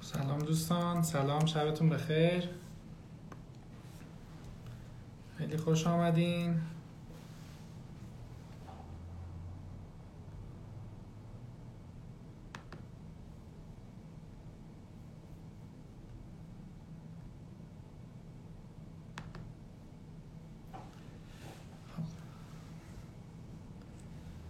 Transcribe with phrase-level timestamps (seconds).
[0.00, 2.48] سلام دوستان سلام شبتون بخیر.
[5.38, 6.60] خیلی خوش آمدین.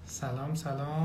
[0.06, 0.95] سلام سلام.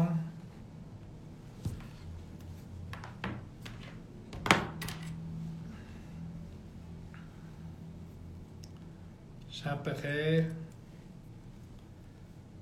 [9.71, 10.45] شب بخیر.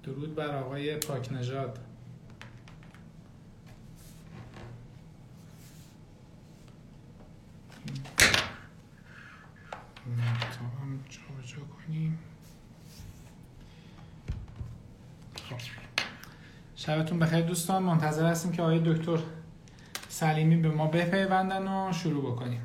[0.03, 1.79] درود بر آقای پاک نژاد
[10.81, 10.99] هم
[11.45, 12.19] جا کنیم.
[15.49, 15.55] خب.
[16.75, 17.83] شبتون بخیر دوستان.
[17.83, 19.19] منتظر هستیم که آقای دکتر
[20.09, 22.61] سلیمی به ما بپیوندن و شروع بکنیم.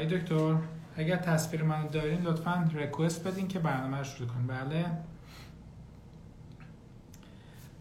[0.00, 0.58] آقای دکتر
[0.96, 4.46] اگر تصویر منو دارین لطفا ریکوست بدین که برنامه رو شروع کنیم.
[4.46, 4.98] بله.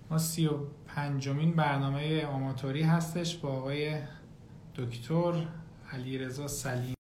[0.09, 4.01] ما سی و پنجمین برنامه آماتوری هستش با آقای
[4.75, 5.47] دکتر
[5.91, 6.95] علیرضا سلیم.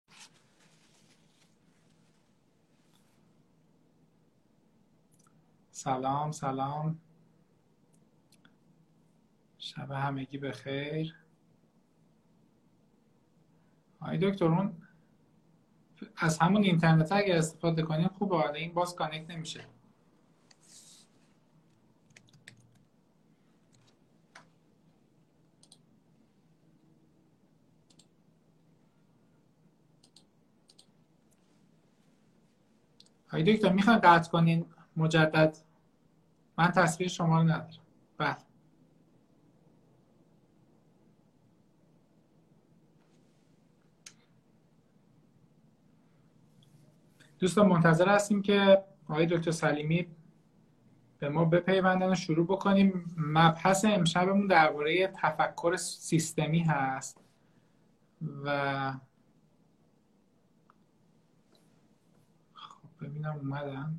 [5.70, 6.98] سلام سلام.
[9.58, 11.14] شب همگی بخیر.
[14.00, 14.87] آقای دکتر اون
[16.16, 19.64] از همون اینترنت اگر استفاده کنیم خوبه حالا این باز کانکت نمیشه.
[33.28, 34.66] های دکتر می‌خواین قطع کنین
[34.96, 35.58] مجدد؟
[36.58, 37.68] من تصویر شما رو ندارم.
[38.18, 38.47] بله.
[47.38, 50.06] دوستان منتظر هستیم که آقای دکتر سلیمی
[51.18, 53.14] به ما بپیوندن و شروع بکنیم.
[53.16, 57.20] مبحث امشبمون درباره تفکر سیستمی هست
[58.44, 58.92] و
[62.54, 63.98] خب ببینم اومدن.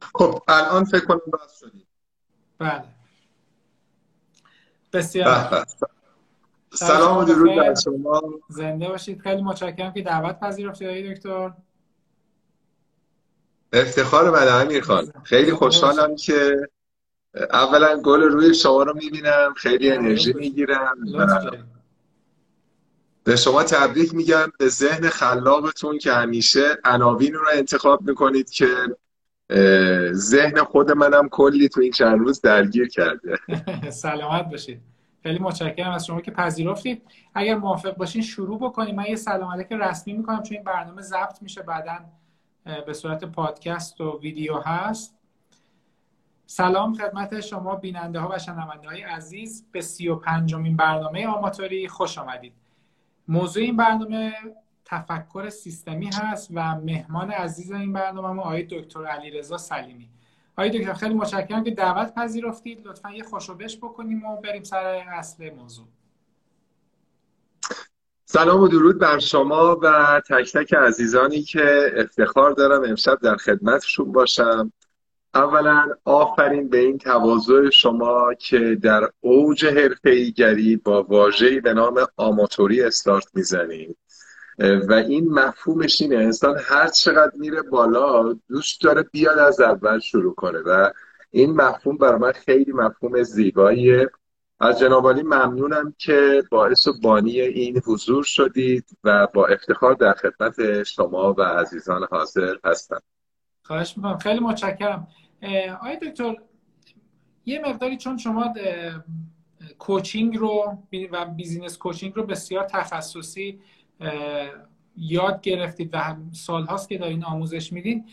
[0.00, 1.86] خب الان فکر کنم باز شدید
[2.58, 2.84] بله.
[4.92, 5.66] بسیار.
[6.74, 8.22] سلام و درود بر شما.
[8.48, 9.20] زنده باشید.
[9.20, 11.52] خیلی متشکرم که دعوت پذیرفتید آقای دکتر.
[13.72, 15.12] افتخار من امیر خان.
[15.22, 16.68] خیلی خوشحالم که
[17.34, 20.96] اولا گل روی شما رو می‌بینم خیلی انرژی می‌گیرم
[23.24, 28.66] به شما تبریک میگم به ذهن خلاقتون که همیشه عناوین رو انتخاب می‌کنید که
[30.12, 33.38] ذهن خود منم کلی تو این چند روز درگیر کرده.
[33.90, 34.93] سلامت باشید.
[35.24, 37.02] خیلی متشکرم از شما که پذیرفتید.
[37.34, 38.94] اگر موافق باشین شروع بکنیم.
[38.94, 41.62] من یه سلام علیک رسمی می‌کنم چون این برنامه ضبط میشه.
[41.62, 41.98] بعدا
[42.86, 45.18] به صورت پادکست و ویدیو هست.
[46.46, 51.88] سلام خدمت شما بیننده ها و شنونده های عزیز به سی و پنجمین برنامه آماتوری.
[51.88, 52.52] خوش آمدید.
[53.28, 54.32] موضوع این برنامه
[54.84, 60.08] تفکر سیستمی هست و مهمان عزیز این برنامه ما آقای دکتر علیرضا سلیمی.
[60.58, 62.86] آقای دکتر خیلی متشکرم که دعوت پذیرفتید.
[62.86, 65.86] لطفا یه خوشوبش بکنیم و بریم سر اصل موضوع.
[68.24, 74.12] سلام و درود بر شما و تک تک عزیزانی که افتخار دارم امشب در خدمتشون
[74.12, 74.72] باشم.
[75.34, 82.82] اولا آفرین به این تواضع شما که در اوج حرفه‌ایگری با واژه‌ای به نام آماتوری
[82.82, 83.96] استارت می‌زنید.
[84.58, 86.16] و این مفهومش اینه.
[86.16, 90.58] انسان هر چقدر میره بالا دوست داره بیاد از اول شروع کنه.
[90.58, 90.90] و
[91.30, 94.10] این مفهوم برای من خیلی مفهوم زیباییه.
[94.60, 100.82] از جناب ممنونم که باعث و بانی این حضور شدید و با افتخار در خدمت
[100.82, 103.02] شما و عزیزان حاضر هستم.
[103.62, 104.18] خواهش می‌کنم.
[104.18, 105.08] خیلی متشکرم.
[105.80, 106.36] آقای دکتر
[107.46, 108.54] یه مقداری چون شما
[109.78, 110.78] کوچینگ رو
[111.12, 113.60] و بیزینس کوچینگ رو بسیار تخصصی
[114.96, 118.04] یاد گرفتید و سال هاست که دارین آموزش میدین.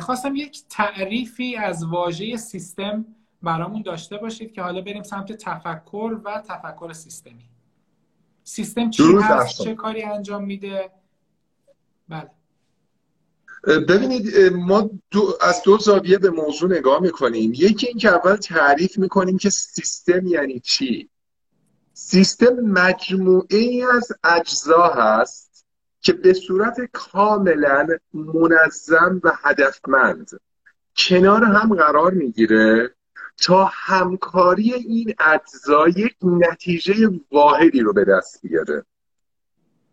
[0.00, 3.06] خواستم یک تعریفی از واژه سیستم
[3.42, 7.44] برامون داشته باشید که حالا بریم سمت تفکر و تفکر سیستمی.
[8.44, 10.90] سیستم چی هست؟ چه کاری انجام میده؟
[12.08, 12.30] بله.
[13.66, 17.52] ببینید ما دو از دو زاویه به موضوع نگاه می‌کنیم.
[17.54, 21.08] یکی این که اول تعریف می‌کنیم که سیستم یعنی چی.
[21.92, 25.66] سیستم مجموعه ای از اجزا هست
[26.00, 30.30] که به صورت کاملا منظم و هدفمند
[30.96, 32.94] کنار هم قرار می‌گیره
[33.42, 38.84] تا همکاری این اجزا یک نتیجه واحدی رو به دست بیاره.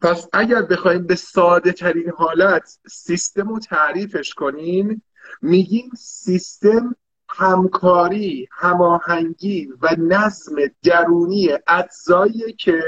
[0.01, 5.03] پس اگر بخوایم به ساده ترین حالت سیستم رو تعریفش کنیم
[5.41, 6.95] میگیم سیستم
[7.37, 12.81] همکاری هماهنگی و نظم درونی اجزایی که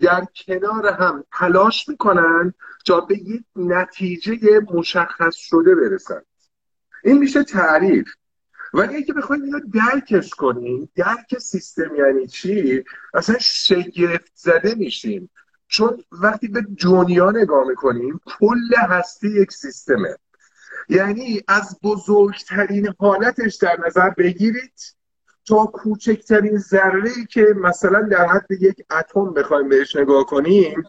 [0.00, 2.54] در کنار هم تلاش می‌کنن
[2.86, 6.22] تا به یک نتیجه مشخص شده برسن.
[7.04, 8.08] این میشه تعریف.
[8.74, 12.84] ولی اگه بخوایم اینو درکش کنیم درک سیستم یعنی چی؟
[13.14, 15.30] اصلا شگفت زده میشیم.
[15.68, 20.16] چون وقتی به دنیا نگاه می‌کنیم کل هستی یک سیستمه.
[20.88, 24.96] یعنی از بزرگترین حالتش در نظر بگیرید
[25.46, 30.82] تا کوچکترین ذره که مثلا در حد یک اتم بخوایم بهش نگاه کنیم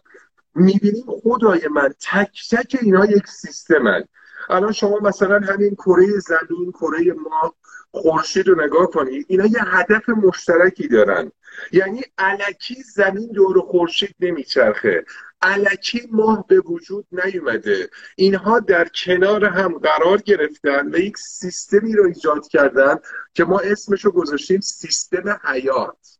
[0.54, 4.04] می‌بینیم خدای من تک تک اینا یک سیستمن.
[4.50, 7.54] الان شما مثلا همین کره زمین کره ما
[7.90, 11.32] خورشید رو نگاه کنید اینا یه هدف مشترکی دارن.
[11.72, 15.04] یعنی علکی زمین دور خورشید نمیچرخه.
[15.42, 17.90] علکی ماه به وجود نیومده.
[18.16, 22.96] اینها در کنار هم قرار گرفتن و یک سیستمی رو ایجاد کردن
[23.34, 26.18] که ما اسمش رو گذاشتیم سیستم حیات.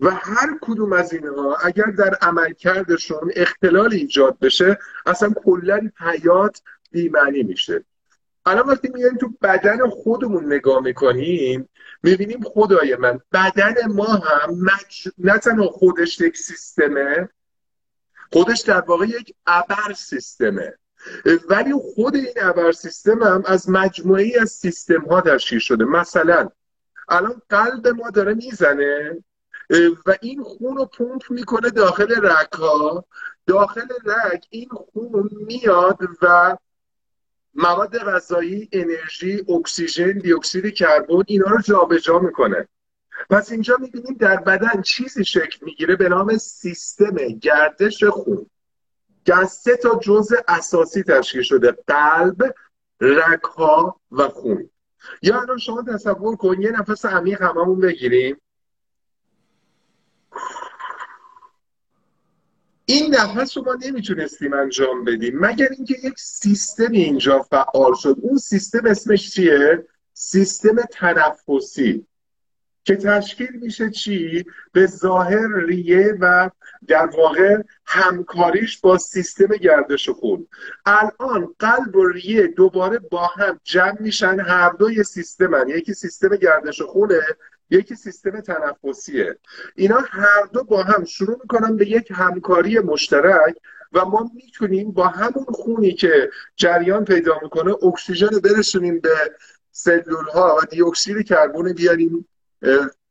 [0.00, 7.42] و هر کدوم از اینها اگر در عملکردشون اختلال ایجاد بشه اصلا کلا حیات بیمعنی
[7.42, 7.84] میشه.
[8.46, 11.68] الان وقتی میایم تو بدن خودمون نگاه می‌کنیم
[12.02, 15.08] می‌بینیم خدای من بدن ما هم مج...
[15.18, 17.28] نه تنها خودش یک سیستمه
[18.32, 20.74] خودش در واقع یک ابر سیستمه.
[21.48, 25.84] ولی خود این ابر سیستم هم از مجموعی از سیستم ها تشکیل شده.
[25.84, 26.48] مثلا
[27.08, 29.24] الان قلب ما داره می‌زنه
[30.06, 33.04] و این خون رو پمپ می‌کنه داخل رگ ها
[33.46, 36.56] داخل رگ این خون میاد و
[37.54, 42.68] مواد غذایی انرژی اکسیژن دیوکسید کربن اینا رو جابجا جا می‌کنه.
[43.30, 48.46] پس اینجا می‌بینیم در بدن چیزی شکل می‌گیره به نام سیستم گردش خون
[49.24, 52.54] که از تا جزء اساسی تشکیل شده قلب
[53.00, 54.70] رگها و خون.
[55.22, 58.36] یا الان شما تصور کن یه نفس عمیق هممون بگیریم.
[62.84, 65.38] این نفس رو ما نمی‌تونستیم انجام بدیم.
[65.38, 72.06] مگر اینکه یک سیستم اینجا فعال شد؟ اون سیستم اسمش چیه؟ سیستم تنفسی.
[72.84, 76.50] که تشکیل میشه چی؟ به ظاهر ریه و
[76.86, 80.46] در واقع همکاریش با سیستم گردش خون.
[80.86, 85.68] الان قلب و ریه دوباره با هم جمع میشن هر دوی سیستمن.
[85.68, 87.20] یکی سیستم گردش خونه
[87.70, 89.38] یکی سیستم تنفسیه.
[89.74, 93.56] اینا هر دو با هم شروع می‌کنن به یک همکاری مشترک
[93.92, 99.14] و ما می‌تونیم با همون خونی که جریان پیدا می‌کنه اکسیژن رو برسونیم به
[99.70, 102.28] سلول ها و دی اکسید کربن بیاریم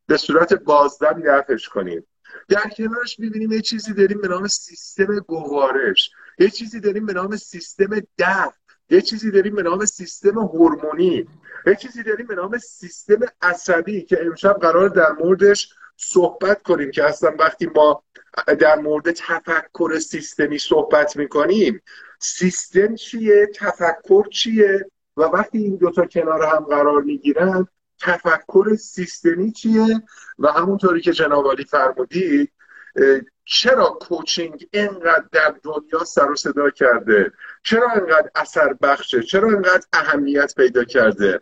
[0.07, 2.07] به صورت بازدم دفعش کنیم.
[2.49, 6.11] در کنارش می‌بینیم یه چیزی داریم به نام سیستم گوارش.
[6.39, 8.57] یه چیزی داریم به نام سیستم دفع.
[8.89, 11.27] یه چیزی داریم به نام سیستم هورمونی.
[11.67, 17.03] یه چیزی داریم به نام سیستم عصبی که امشب قرار در موردش صحبت کنیم که
[17.03, 18.03] اصلا وقتی ما
[18.59, 21.81] در مورد تفکر سیستمی صحبت می‌کنیم
[22.19, 24.85] سیستم چیه؟ تفکر چیه؟
[25.17, 27.67] و وقتی این دوتا کنار هم قرار می‌گیرن
[28.01, 30.01] تفکر سیستمی چیه؟
[30.39, 32.51] و همونطوری که جناب علی فرمودید
[33.45, 37.31] چرا کوچینگ اینقدر در دنیا سر و صدا کرده؟
[37.63, 41.41] چرا اینقدر اثر بخشه؟ چرا اینقدر اهمیت پیدا کرده؟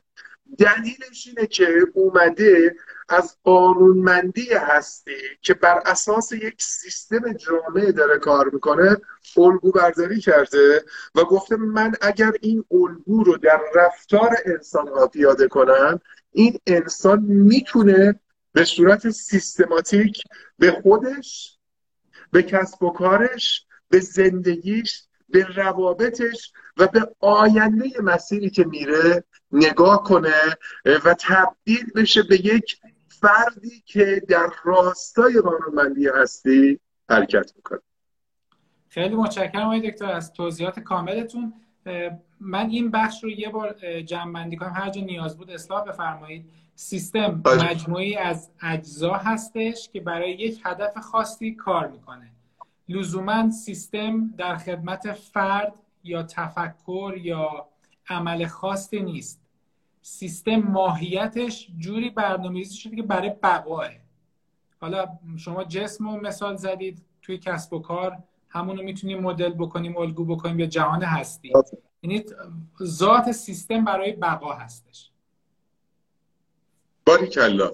[0.57, 2.75] دلیلش اینه که اومده
[3.09, 5.11] از قانونمندی هستی
[5.41, 8.97] که بر اساس یک سیستم جامعه داره کار می‌کنه
[9.37, 10.85] الگو برداری کرده
[11.15, 15.99] و گفته من اگر این الگو رو در رفتار انسان ها پیاده کنم
[16.31, 18.19] این انسان می‌تونه
[18.53, 20.23] به صورت سیستماتیک
[20.57, 21.57] به خودش
[22.31, 30.03] به کسب و کارش به زندگیش به روابطش و به آینده مسیری که میره نگاه
[30.03, 30.57] کنه
[31.05, 37.79] و تبدیل بشه به یک فردی که در راستای قانونمندی هستی حرکت می‌کنه.
[38.89, 40.11] خیلی متشکرم آقای دکتر.
[40.11, 41.53] از توضیحات کاملتون
[42.39, 44.73] من این بخش رو یه بار جمع بندی کنم.
[44.75, 46.49] هر جا نیاز بود اصلاح بفرمایید.
[46.75, 52.31] سیستم مجموعی از اجزا هستش که برای یک هدف خاصی کار می‌کنه.
[52.89, 57.67] لزوما سیستم در خدمت فرد یا تفکر یا
[58.09, 59.41] عمل خاصی نیست.
[60.01, 63.89] سیستم ماهیتش جوری برنامه‌ریزی شده که برای بقاه
[64.81, 65.05] حالا
[65.37, 68.17] شما جسم رو مثال زدید توی کسب و کار
[68.49, 71.53] همونو می‌تونیم مدل بکنیم الگو بکنیم یا جهان هستی.
[72.03, 72.25] یعنی
[72.83, 75.09] ذات سیستم برای بقا هستش.
[77.05, 77.71] باریکلا.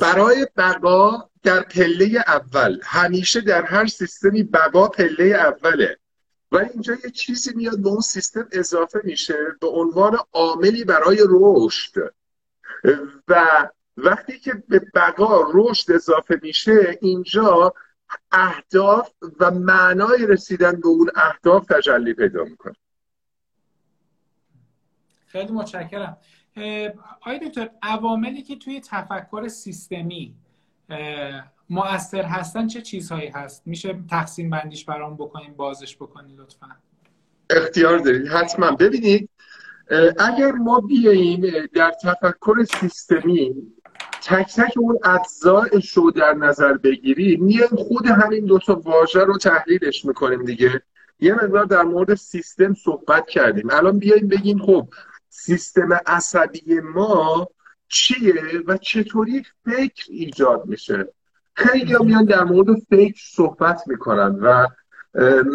[0.00, 5.98] برای بقا در پله اول همیشه در هر سیستمی بقا پله اوله.
[6.52, 12.14] ولی اینجا یه چیزی میاد به اون سیستم اضافه میشه به عنوان عاملی برای رشد.
[13.28, 13.44] و
[13.96, 17.74] وقتی که به بقا رشد اضافه میشه اینجا
[18.32, 22.74] اهداف و معنای رسیدن به اون اهداف تجلی پیدا می‌کنه.
[25.26, 26.16] خیلی متشکرم.
[27.20, 30.34] آیا دکتر عواملی که توی تفکر سیستمی
[31.70, 36.76] مؤثر هستن چه چیزهایی هست؟ میشه تقسیم بندیش برام بکنیم بازش بکنیم لطفا.
[37.50, 38.26] اختیار دارید.
[38.28, 38.70] حتما.
[38.70, 39.30] ببینید
[40.18, 43.72] اگر ما بیاییم در تفکر سیستمی
[44.22, 49.38] تک تک اون اجزایش رو در نظر بگیریم میایم خود همین دو تا واژه رو
[49.38, 50.82] تحلیلش می‌کنیم دیگه.
[51.20, 53.70] یه مقدار در مورد سیستم صحبت کردیم.
[53.70, 54.88] الان بیایم بگیم خب
[55.28, 57.48] سیستم عصبی ما
[57.88, 58.34] چیه
[58.66, 61.08] و چطوری فکر ایجاد میشه؟
[61.54, 64.66] خیلی میان در مورد فکر صحبت می‌کنن و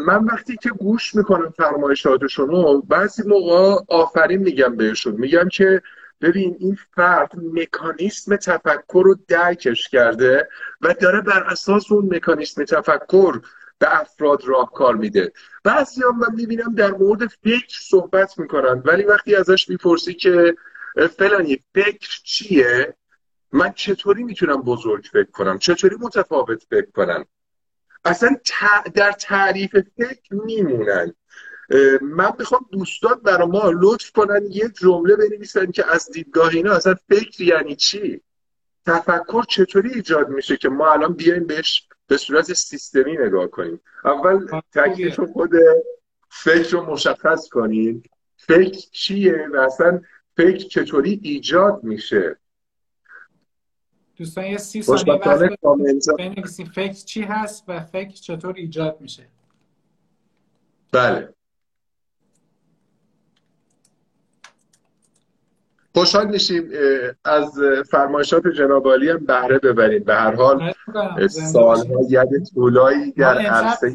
[0.05, 5.15] من وقتی که گوش می‌کنم فرمایشاتشون رو بعضی موقع آفرین میگم بهشون.
[5.15, 5.81] میگم که
[6.21, 10.49] ببین این فرد مکانیسم تفکر رو درکش کرده
[10.81, 13.41] و داره بر اساس اون مکانیسم تفکر
[13.79, 15.31] به افراد راهکار میده.
[15.63, 20.55] بعضی هم من می‌بینم در مورد فکر صحبت می‌کنن ولی وقتی ازش می‌پرسی که
[21.17, 22.95] فلانی فکر چیه
[23.51, 27.25] من چطوری می‌تونم بزرگ فکر کنم؟ چطوری متفاوت فکر کنم؟
[28.05, 28.29] اصلا
[28.93, 31.13] در تعریف فکر میمونن.
[32.01, 36.95] من می‌خوام دوستان برای ما لطف کنن یه جمله بنویسن که از دیدگاه اینا اصلا
[37.09, 38.21] فکر یعنی چی؟
[38.85, 44.61] تفکر چطوری ایجاد میشه که ما الان بیایم بهش به صورت سیستمی نگاه کنیم؟ اول
[44.73, 45.51] تکلیف خود
[46.29, 48.03] فکر رو مشخص کنیم
[48.37, 50.01] فکر چیه و اصلا
[50.37, 52.37] فکر چطوری ایجاد میشه؟
[54.15, 59.27] دوستان یه سی ثانیه وقت فکر چی هست و فکر چطور ایجاد میشه؟
[60.91, 61.33] بله.
[65.93, 66.63] خوشحال میشیم
[67.25, 67.59] از
[67.91, 70.03] فرمایشات جناب عالی هم بهره ببریم.
[70.03, 70.73] به هر حال
[71.27, 73.93] سالها ید طولایی در عرصه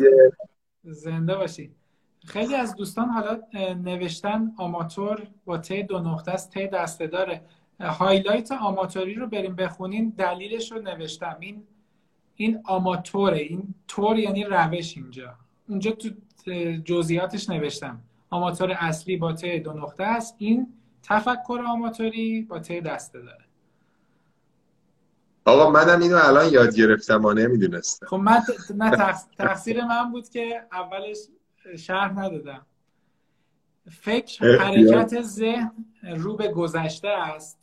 [0.85, 1.71] زنده باشید
[2.27, 3.41] خیلی از دوستان حالا
[3.85, 6.51] نوشتن آماتور با ت دو نقطه است.
[6.51, 7.41] ت دسته داره.
[7.81, 10.15] هایلایت آماتوری رو بریم بخونین.
[10.19, 11.37] دلیلش رو نوشتم.
[11.41, 11.63] این
[12.35, 13.39] این آماتوره.
[13.39, 15.35] این تور یعنی روش اینجا.
[15.69, 16.09] اونجا تو
[16.85, 18.01] جزئیاتش نوشتم.
[18.31, 20.35] آماتور اصلی با ت دو نقطه است.
[20.39, 20.67] این
[21.05, 23.45] تفکر آماتوری با ت دسته داره.
[25.45, 28.07] آقا منم اینو الان یاد گرفتم و نمی‌دونستم.
[28.07, 28.43] خب من
[29.39, 31.19] تقصیر من بود که اولش
[31.79, 32.67] شرح ندادم.
[33.91, 35.73] فکر حرکت ذهن
[36.17, 37.59] رو به گذشته است.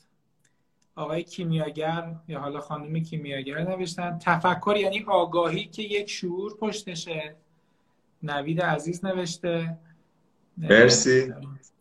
[0.96, 7.36] آقای کیمیاگر یا حالا خانم کیمیاگر نوشتن تفکر یعنی آگاهی که یک شعور پشتشه.
[8.24, 9.78] نوید عزیز نوشته.
[10.58, 11.34] مرسی.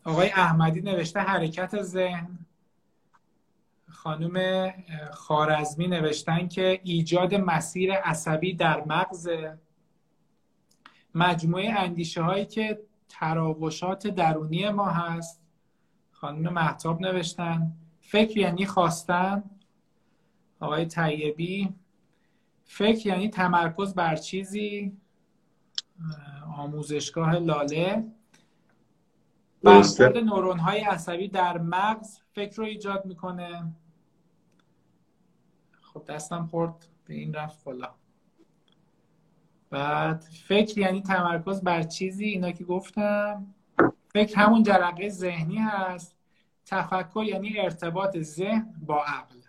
[0.04, 2.38] آقای احمدی نوشته حرکت ذهن.
[3.88, 4.70] خانم
[5.12, 9.28] خارزمی نوشتن که ایجاد مسیر عصبی در مغز.
[11.14, 15.42] مجموعه اندیشه هایی که تراوشات درونی ما هست.
[16.10, 17.72] خانم محتاب نوشتن.
[18.00, 19.42] فکر یعنی خواستن.
[20.60, 21.74] آقای طیبی.
[22.64, 24.96] فکر یعنی تمرکز بر چیزی.
[26.56, 28.04] آموزشگاه لاله.
[29.62, 33.72] برخورد نورون های عصبی در مغز فکر رو ایجاد می‌کنه.
[35.80, 37.90] خب دستم خورد به این رفت بالا.
[39.70, 43.54] بعد فکر یعنی تمرکز بر چیزی اینا که گفتم.
[44.12, 46.16] فکر همون جرقه ذهنی هست.
[46.66, 49.40] تفکر یعنی ارتباط ذهن با عقل.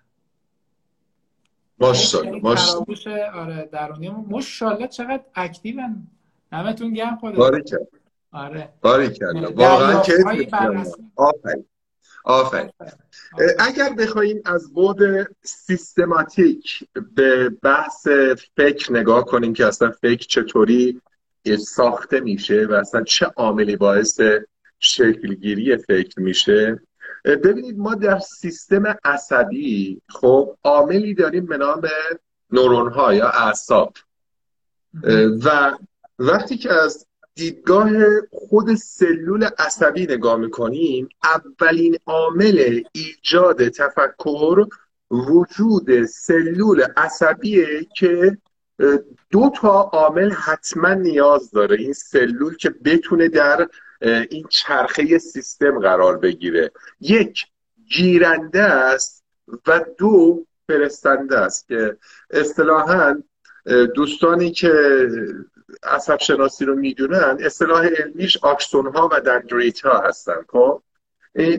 [1.79, 6.07] ماشاءالله یعنی ماشاءالله آره درونی ماشاءالله چقدر اکتیون
[6.51, 7.87] نمتون گرم بارکه
[8.31, 8.69] آره.
[8.81, 10.13] بارکالله واقعا که
[11.15, 11.65] آفرین.
[12.23, 12.71] آفرین.
[13.59, 14.99] اگر بخوایم از بود
[15.43, 16.83] سیستماتیک
[17.15, 18.07] به بحث
[18.57, 21.01] فکر نگاه کنیم که اصلا فکر چطوری
[21.59, 24.21] ساخته میشه و اصلا چه عاملی باعث
[24.79, 26.81] شکلگیری فکر میشه
[27.25, 31.81] ببینید ما در سیستم عصبی خب عاملی داریم به نام
[32.51, 33.93] نورون ها یا اعصاب.
[35.43, 35.77] و
[36.19, 37.89] وقتی که از دیدگاه
[38.31, 44.65] خود سلول عصبی نگاه می‌کنیم اولین عامل ایجاد تفکر
[45.11, 48.37] وجود سلول عصبیه که
[49.29, 53.67] دو تا عامل حتما نیاز داره این سلول که بتونه در
[54.01, 56.71] این چرخه سیستم قرار بگیره.
[56.99, 57.45] یک
[57.87, 59.23] گیرنده است
[59.67, 61.97] و دو فرستنده است که
[62.29, 63.23] اصطلاحا
[63.95, 64.71] دوستانی که
[65.83, 70.81] عصب شناسی رو می‌دونن اصطلاح علمیش آکسون ها و دندریت ها هستن خب؟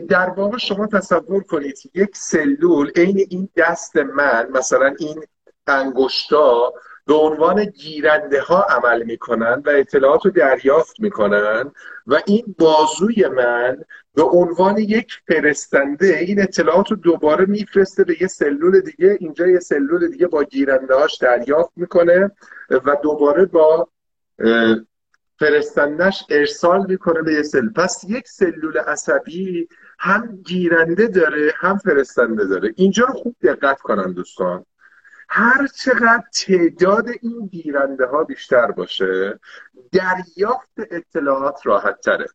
[0.09, 5.23] در واقع شما تصور کنید یک سلول عین این دست من مثلا این
[5.67, 6.73] انگشتا
[7.05, 11.71] به عنوان گیرنده ها عمل می‌کنن و اطلاعات رو دریافت می‌کنن
[12.07, 13.83] و این بازوی من
[14.15, 19.59] به عنوان یک فرستنده این اطلاعات رو دوباره میفرسته به یه سلول دیگه اینجا یه
[19.59, 22.31] سلول دیگه با گیرنده هاش دریافت می‌کنه
[22.69, 23.87] و دوباره با
[25.39, 29.67] فرستندش ارسال می‌کنه به یه سلول پس یک سلول عصبی
[29.99, 32.73] هم گیرنده داره هم فرستنده داره.
[32.75, 34.65] اینجا رو خوب دقت کنن دوستان.
[35.29, 39.39] هر چقدر تعداد این گیرنده ها بیشتر باشه
[39.91, 42.25] دریافت اطلاعات راحت تره.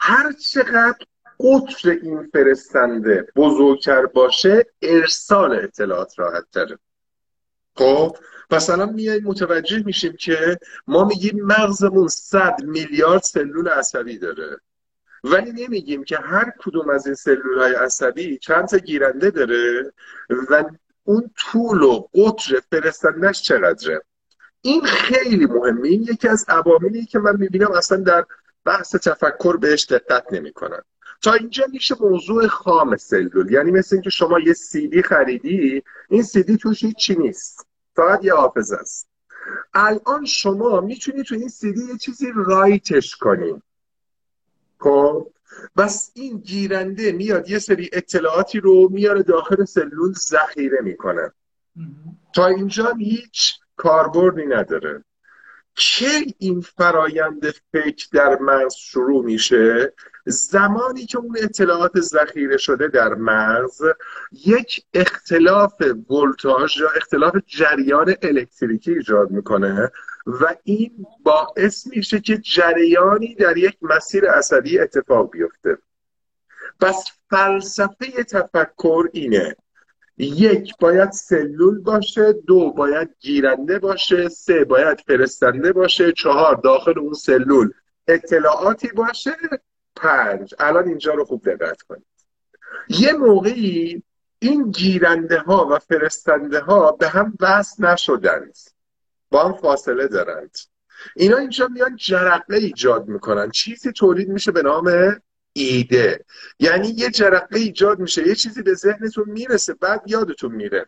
[0.00, 1.06] هر چقدر
[1.40, 6.78] قطر این فرستنده بزرگتر باشه ارسال اطلاعات راحت تره.
[7.76, 8.16] خب
[8.50, 14.60] مثلا میای متوجه میشیم که ما میگیم مغزمون صد میلیارد سلول عصبی داره.
[15.24, 19.92] ولی نمیگیم که هر کدوم از این سلول های عصبی چند تا گیرنده داره
[20.50, 20.64] و
[21.04, 24.02] اون طول و قطر فرستندش چقدره.
[24.60, 25.88] این خیلی مهمه.
[25.88, 28.24] این یکی از عواملی که من می‌بینم اصلا در
[28.64, 30.82] بحث تفکر بهش دقت نمی‌کنن.
[31.22, 36.56] تا اینجا میشه موضوع خام سلول یعنی مثل اینکه شما یه سیدی خریدی این سیدی
[36.56, 37.66] توش هیچی نیست.
[37.96, 39.08] فقط یه حافظ است.
[39.74, 43.62] الان شما می‌تونی تو این سیدی یه چیزی رایتش کنی.
[44.78, 45.30] خب؟
[45.76, 51.32] بس این گیرنده میاد یه سری اطلاعاتی رو میاره داخل سلول ذخیره می‌کنه.
[52.34, 55.04] تا اینجا هیچ کاربردی نداره.
[55.74, 59.92] کی این فرایند فکر در مغز شروع میشه؟
[60.26, 63.82] زمانی که اون اطلاعات ذخیره شده در مغز
[64.46, 69.90] یک اختلاف ولتاژ یا اختلاف جریان الکتریکی ایجاد می‌کنه
[70.26, 75.78] و این باعث میشه که جریانی در یک مسیر عصبی اتفاق بیفته.
[76.80, 79.56] پس فلسفه تفکر اینه
[80.18, 87.12] یک باید سلول باشه دو باید گیرنده باشه سه باید فرستنده باشه چهار داخل اون
[87.12, 87.72] سلول
[88.08, 89.36] اطلاعاتی باشه
[89.96, 90.54] پنج.
[90.58, 92.06] الان اینجا رو خوب دقت کنید.
[92.88, 94.02] یه موقعی
[94.38, 98.56] این گیرنده ها و فرستنده ها به هم وصل نشدند.
[99.30, 100.58] با هم فاصله دارند.
[101.16, 103.50] اینا اینجا میان جرقه ایجاد می‌کنن.
[103.50, 105.16] چیزی تولید میشه به نام
[105.56, 106.24] ایده.
[106.58, 110.86] یعنی یه جرقه ایجاد میشه یه چیزی به ذهنتون می‌رسه بعد یادتون میره.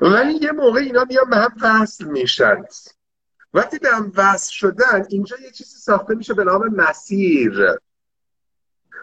[0.00, 2.64] ولی یه موقع اینا میان به هم وصل میشن.
[3.54, 7.78] وقتی به هم وصل شدن اینجا یه چیزی ساخته میشه به نام مسیر.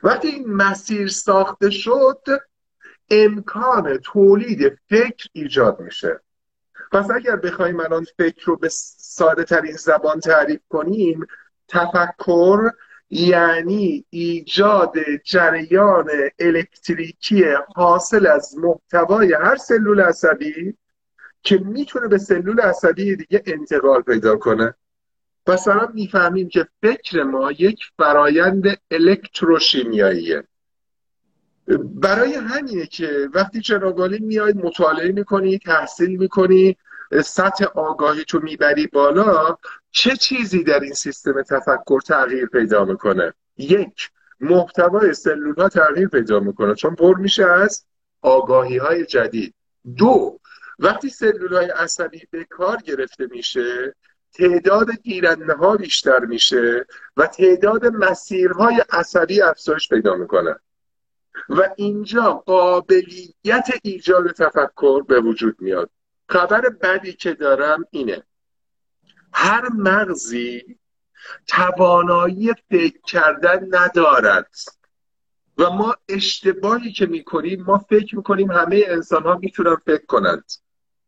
[0.03, 2.21] وقتی این مسیر ساخته شد
[3.10, 6.19] امکان تولید فکر ایجاد میشه.
[6.91, 11.27] پس اگر بخوایم الان فکر رو به ساده ترین زبان تعریف کنیم
[11.67, 12.71] تفکر
[13.13, 17.43] یعنی ایجاد جریان الکتریکی
[17.76, 20.78] حاصل از محتوای هر سلول عصبی
[21.43, 24.73] که می‌تونه به سلول عصبی دیگه انتقال پیدا کنه.
[25.47, 30.43] مثلا می‌فهمیم که فکر ما یک فرایند الکتروشیمیاییه.
[31.95, 36.78] برای همینه که وقتی چراگالی میاید مطالعه می‌کنی تحصیل می‌کنی
[37.21, 39.58] سطح آگاهی تو می‌بری بالا
[39.91, 46.39] چه چیزی در این سیستم تفکر تغییر پیدا می‌کنه؟ یک محتوای سلول ها تغییر پیدا
[46.39, 47.86] می‌کنه چون پر میشه از
[48.21, 49.54] آگاهی های جدید.
[49.97, 50.39] دو
[50.80, 53.95] وقتی سلول های عصبی به کار گرفته میشه
[54.34, 56.86] تعداد گیرنده ها بیشتر میشه
[57.17, 60.56] و تعداد مسیرهای عصبی افزایش پیدا می‌کنه.
[61.49, 65.89] و اینجا قابلیت ایجاد تفکر به وجود میاد.
[66.29, 68.23] خبر بدی که دارم اینه.
[69.33, 70.77] هر مغزی
[71.47, 74.55] توانایی فکر کردن ندارد.
[75.57, 80.51] و ما اشتباهی که می‌کنیم ما فکر می‌کنیم همه انسان ها می‌تونن فکر کنند.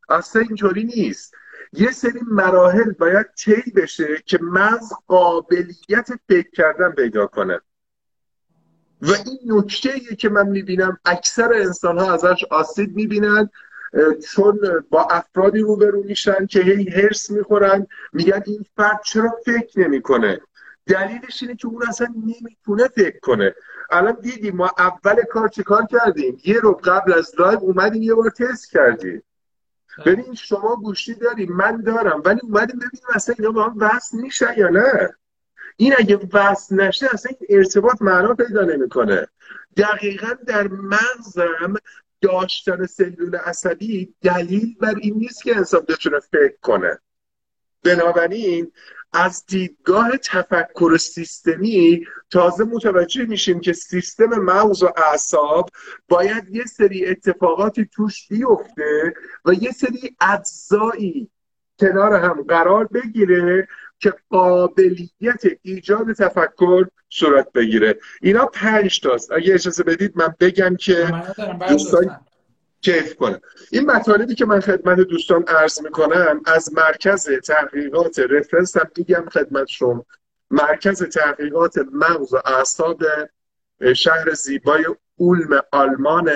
[0.10, 1.34] اصلا اینطوری نیست.
[1.73, 7.62] یه سری مراحل باید طی بشه که مغز قابلیت فکر کردن پیدا کنه.
[9.01, 13.49] و این نکته که من می‌بینم اکثر انسان ها ازش آسیب می‌بینن
[14.32, 20.39] چون با افرادی روبرو میشن که هی هرس می‌خورن میگن این فرد چرا فکر نمی‌کنه؟
[20.88, 23.56] دلیلش اینه که اون اصلا نمی‌تونه فکر کنه.
[23.91, 28.13] الان دیدیم ما اول کار چه کار کردیم؟ یه روز قبل از live اومدیم یه
[28.13, 29.24] بار تست کردیم.
[30.06, 34.54] ببین شما گوشی داری من دارم ولی اومدیم ببینیم اصلا اینا با هم وصل میشن
[34.58, 35.15] یا نه.
[35.78, 39.28] این اگه وصل نشه اصلا این ارتباط معنا پیدا نمی‌کنه.
[39.78, 41.74] دقیقا در مغزم،
[42.26, 47.00] داشتن سلول عصبی دلیل بر این نیست که انسان بتونه فکر کنه.
[47.84, 48.72] بنابراین
[49.14, 55.70] از دیدگاه تفکر سیستمی تازه متوجه میشیم که سیستم مغز و اعصاب
[56.08, 59.14] باید یه سری اتفاقاتی توش بیفته
[59.46, 61.30] و یه سری اجزایی
[61.80, 63.68] کنار هم قرار بگیره
[63.99, 67.99] که قابلیت ایجاد تفکر صورت بگیره.
[68.21, 69.31] اینا پنج تاست.
[69.31, 71.23] اگه اجازه بدید من بگم که
[71.69, 72.19] دوستان
[72.81, 78.88] کیف کنم این مطالبی که من خدمت دوستان عرض می‌کنم از مرکز تحقیقات رفرنس هم
[78.97, 80.05] میگم خدمت شما.
[80.51, 83.03] مرکز تحقیقات مغز و اعصاب
[83.95, 86.31] شهر زیبای اولم آلمان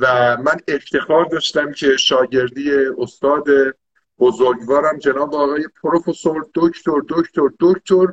[0.00, 3.44] و من افتخار داشتم که شاگردی استاد
[4.20, 8.06] بزرگوارم جناب آقای پروفسور دکتر دکتر دکتر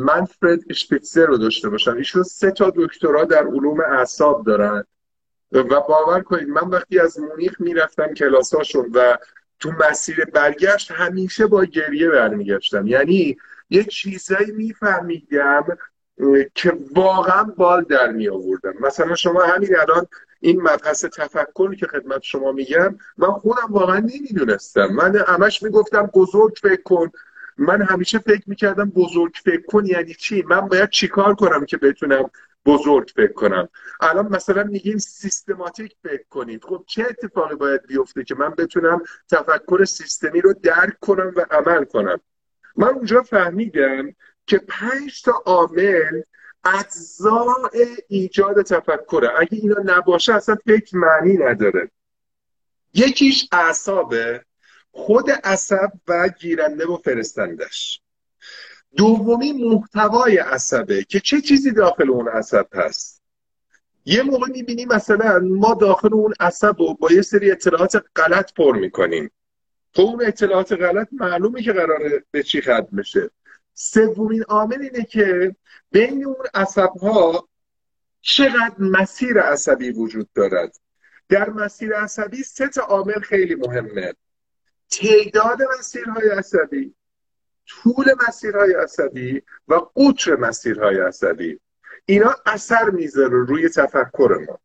[0.00, 1.96] منفرد اشپیتزر رو داشته باشم.
[1.96, 4.84] ایشون سه تا دکترا در علوم اعصاب دارن.
[5.52, 9.16] و باور کنید من وقتی از مونیخ می‌رفتم کلاساشون و
[9.60, 12.86] تو مسیر برگشت همیشه با گریه برمیگشتم.
[12.86, 13.36] یعنی
[13.70, 15.64] یه چیزایی میفهمیدم
[16.54, 20.06] که واقعا بال در می آوردم مثلا شما همین الان
[20.46, 24.86] این مبحث تفکر که خدمت شما میگم من خودم واقعا نمی‌دونستم.
[24.86, 27.10] من همش می‌گفتم بزرگ فکر کن.
[27.58, 32.30] من همیشه فکر می‌کردم بزرگ فکر کن یعنی چی؟ من باید چیکار کنم که بتونم
[32.66, 33.68] بزرگ فکر کنم؟
[34.00, 36.64] الان مثلا میگیم سیستماتیک فکر کنید.
[36.64, 41.84] خب چه اتفاقی باید بیفته که من بتونم تفکر سیستمی رو درک کنم و عمل
[41.84, 42.20] کنم؟
[42.76, 44.14] من اونجا فهمیدم
[44.46, 46.22] که پنج تا عامل
[46.74, 47.70] اجزاء
[48.08, 49.30] ایجاد تفکره.
[49.38, 51.90] اگه اینا نباشه اصلا فکر معنی نداره.
[52.94, 54.44] یکیش اعصابه.
[54.92, 58.00] خود عصب و گیرنده و فرستندش.
[58.96, 63.22] دومی محتوای عصبه که چه چیزی داخل اون عصب هست؟
[64.04, 68.76] یه موقع می‌بینیم مثلا ما داخل اون عصب رو با یه سری اطلاعات غلط پر
[68.76, 69.30] می‌کنیم.
[69.94, 73.30] خب اون اطلاعات غلط معلومه که قراره به چی ختم بشه.
[73.78, 75.56] سومین عامل اینه که
[75.90, 77.48] بین اون عصب ها
[78.20, 80.76] چقدر مسیر عصبی وجود دارد.
[81.28, 84.14] در مسیر عصبی سه تا عامل خیلی مهمه.
[84.90, 86.94] تعداد مسیرهای عصبی
[87.66, 91.60] طول مسیرهای عصبی و قطر مسیرهای عصبی.
[92.06, 94.60] اینا اثر می‌ذاره روی تفکر ما.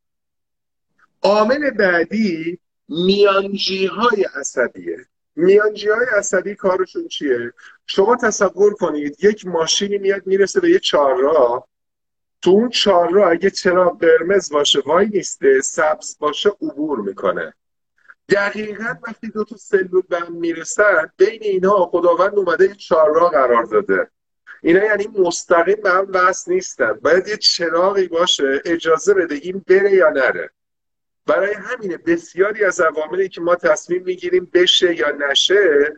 [1.22, 5.06] عامل بعدی میانجی های عصبیه.
[5.36, 7.54] میانجی های عصبی کارشون چیه؟
[7.86, 11.68] شما تصور کنید یک ماشینی میاد می‌رسه به یه چهارراه.
[12.42, 17.54] تو اون چهارراه اگه چراغ قرمز باشه وای نیسته سبز باشه عبور می‌کنه.
[18.30, 23.64] دقیقا وقتی دو تا سلول به هم می‌رسن بین اینا خداوند اومده یه چهارراه قرار
[23.64, 24.10] داده.
[24.64, 26.94] اینا یعنی مستقیم به هم وصل نیستن.
[26.94, 30.50] باید یه چراغی باشه اجازه بده این بره یا نره.
[31.26, 35.94] برای همینه بسیاری از عواملی که ما تصمیم می‌گیریم بشه یا نشه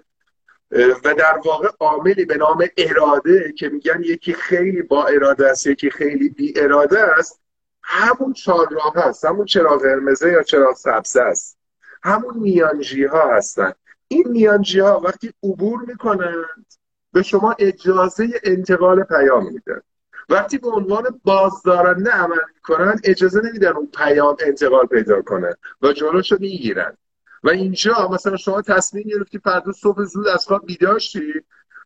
[0.72, 5.90] و در واقع عاملی به نام اراده که میگن یکی خیلی با اراده است یکی
[5.90, 7.40] خیلی بی اراده است
[7.84, 9.26] همون چهارراه هست.
[9.26, 11.58] همون چراغ قرمزه یا چراغ سبز است.
[12.04, 13.74] همون میانجی ها هستن.
[14.08, 16.66] این میانجی ها وقتی عبور می‌کنند
[17.14, 19.82] به شما اجازه انتقال پیام میدن.
[20.30, 26.32] وقتی به عنوان بازدارنده عمل می‌کنن اجازه نمیدن اون پیام انتقال پیدا کنه و جلوش
[26.32, 26.98] رو می‌گیرن.
[27.44, 31.00] و اینجا مثلا شما تصمیم گرفتی فردا صبح زود از خواب بیدار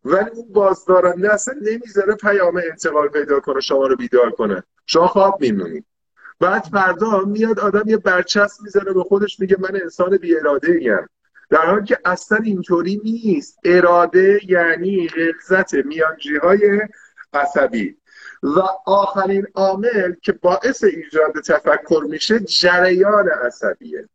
[0.06, 4.64] ولی اون بازدارنده اصلا نمی‌ذاره پیام انتقال پیدا کنه شما رو بیدار کنه.
[4.86, 5.86] شما خواب میمونید
[6.40, 11.08] بعد فردا میاد آدم یه برچسب می‌زنه به خودش میگه من انسان بی اراده ایم
[11.50, 13.60] در حالی که اصلا اینطوری نیست.
[13.64, 16.82] اراده یعنی غلظت میانجی های
[17.34, 17.98] عصبی.
[18.44, 24.10] و آخرین عامل که باعث ایجاد تفکر میشه جریان عصبیه.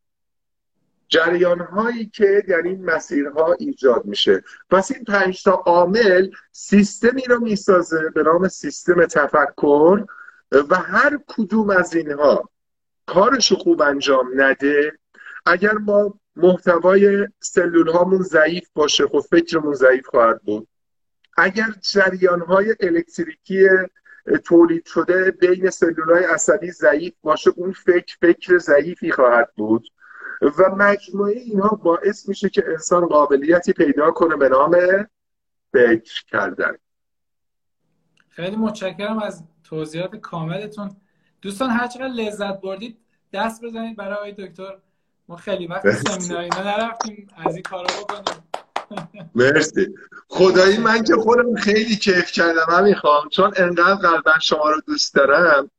[1.08, 4.44] جریان هایی که در این مسیرها ایجاد میشه.
[4.70, 10.04] پس این پنج تا عامل سیستمی رو می‌سازه به نام سیستم تفکر
[10.52, 12.50] و هر کدوم از اینها
[13.06, 14.92] کارش خوب انجام نده.
[15.46, 20.68] اگر ما محتوای سلول هامون ضعیف باشه خب فکرمون ضعیف خواهد بود.
[21.36, 23.68] اگر جریان های الکتریکی
[24.44, 29.88] تولید شده بین سلول های عصبی ضعیف باشه اون فکر فکر ضعیفی خواهد بود.
[30.42, 34.76] و مجموعه اینها باعث میشه که انسان قابلیتی پیدا کنه به نام
[35.72, 36.76] فکر کردن.
[38.28, 40.96] خیلی متشکرم از توضیحات کاملتون.
[41.42, 42.98] دوستان هر چقدر لذت بردید
[43.32, 44.78] دست بزنید برای دکتر.
[45.28, 47.28] ما خیلی وقت سمینار اینا نرفتیم.
[47.36, 48.51] از این کارا بکنیم.
[49.34, 49.88] مرسی.
[50.28, 55.14] خدایی من که خودم خیلی کیف کردم من می‌خوام چون انقدر قلبا شما رو دوست
[55.14, 55.70] دارم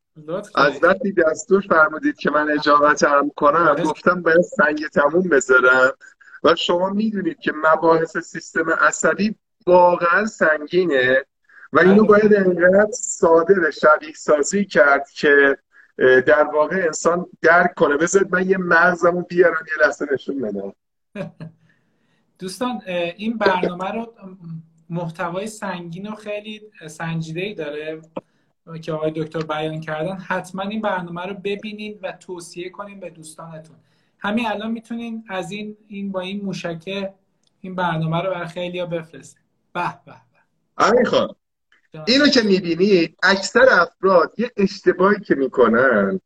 [0.56, 5.92] از وقتی دستور فرمودید که من اجابت هم کنم گفتم باید سنگ تموم بذارم.
[6.44, 9.36] و شما می‌دونید که مباحث سیستم عصبی
[9.68, 11.26] واقعا سنگینه
[11.74, 12.08] و اینو بله.
[12.08, 15.58] باید انقدر ساده شبیه سازی کرد که
[15.98, 17.98] در واقع انسان درک کنه.
[17.98, 20.74] بذارید من یه مغزمو بیارم یه لحظه نشون بدم.
[22.44, 22.82] دوستان
[23.18, 24.14] این برنامه رو
[24.90, 28.02] محتوای سنگین و خیلی سنجیده ای داره
[28.82, 30.16] که آقای دکتر بیان کردن.
[30.16, 33.76] حتما این برنامه رو ببینید و توصیه کنید به دوستانتون.
[34.20, 37.14] همین الان می‌تونین از این این با این موشکه
[37.62, 40.16] این برنامه رو برای خیلی ها بفرستید به به.
[40.78, 41.34] به
[42.08, 46.20] اینو که می‌بینید اکثر افراد یه اشتباهی که می‌کنن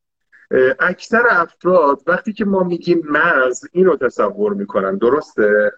[0.79, 4.97] اکثر افراد وقتی که ما میگیم مغز اینو تصور می‌کنن.
[4.97, 5.71] درسته.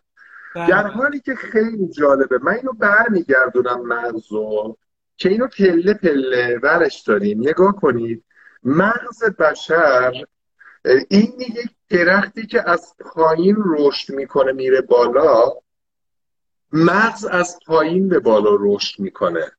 [0.56, 2.38] در حالی که خیلی جالبه.
[2.38, 4.78] من اینو برمیگردونم مغزو
[5.18, 7.40] که اینو پله پله ورش داریم.
[7.40, 8.24] نگاه کنید.
[8.64, 10.26] مغز بشر
[11.10, 15.52] این یک درختی که از پایین رشد می‌کنه میره بالا
[16.74, 19.52] مغز از پایین به بالا رشد می‌کنه.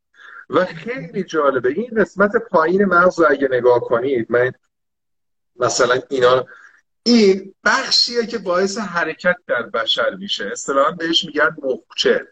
[0.50, 1.68] و خیلی جالبه.
[1.68, 4.52] این قسمت پایین مغز رو اگه نگاه کنید من
[5.56, 6.46] مثلا اینا
[7.02, 10.48] این بخشیه که باعث حرکت در بشر میشه.
[10.52, 12.28] اصطلاحا بهش میگن مخچه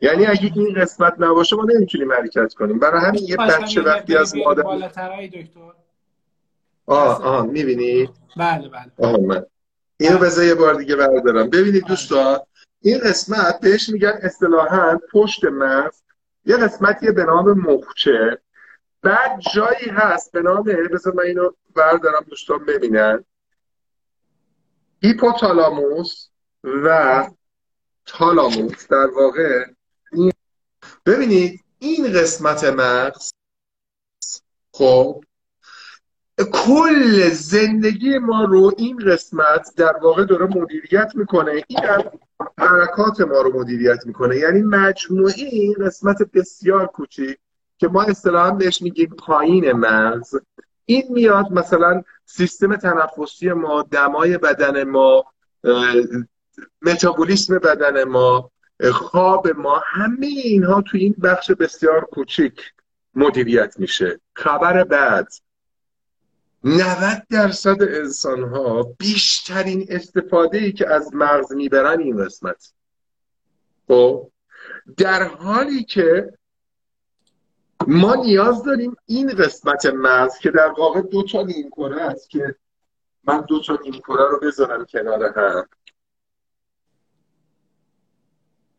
[0.00, 2.78] یعنی اگه این قسمت نباشه ما نمی‌تونیم حرکت کنیم.
[2.78, 4.62] برای همین یه بچه وقتی از مادر
[6.86, 9.08] آه آه می‌بینی؟ بله بله.
[9.08, 9.46] آه من.
[10.00, 11.50] اینو بذار یه بار دیگه بردارم.
[11.50, 12.38] ببینید دوستان
[12.80, 16.02] این قسمت بهش میگن اصطلاحا پشت مغز.
[16.44, 18.38] یه قسمتی به نام مخچه
[19.02, 23.24] بعد جایی هست به نام بذار من اینو بردارم دوستان ببینن.
[25.02, 26.28] هیپوتالاموس
[26.64, 27.30] و
[28.06, 29.64] تالاموس در واقع
[30.12, 30.32] این
[31.06, 33.30] ببینید این قسمت مغز
[34.72, 35.24] خب
[36.52, 41.64] کل زندگی ما رو این قسمت در واقع داره مدیریت می‌کنه.
[41.68, 41.80] این
[42.58, 44.36] حرکات ما رو مدیریت می‌کنه.
[44.36, 47.38] یعنی مجموعی این قسمت بسیار کوچیک
[47.78, 50.34] که ما اصطلاحا بهش میگیم پایین مغز.
[50.90, 55.24] این میاد مثلا سیستم تنفسی ما دمای بدن ما
[56.82, 58.50] متابولیسم بدن ما
[58.92, 62.72] خواب ما همه اینها تو این بخش بسیار کوچیک
[63.14, 64.20] مدیریت میشه.
[64.34, 65.28] خبر بعد.
[66.64, 72.72] 90 درصد انسان ها بیشترین استفاده ای که از مغز می‌برن این قسمت.
[73.88, 74.30] خب
[74.96, 76.32] در حالی که
[77.86, 82.54] ما نیاز داریم این قسمت مغز که در واقع دو تا نیمکره است که
[83.24, 85.68] من دو تا نیمکره رو بذارم کنار هم.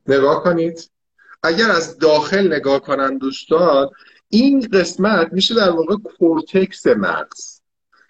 [0.07, 0.91] نگاه کنید.
[1.43, 3.89] اگر از داخل نگاه کنن دوستان
[4.29, 7.61] این قسمت میشه در واقع کورتکس مغز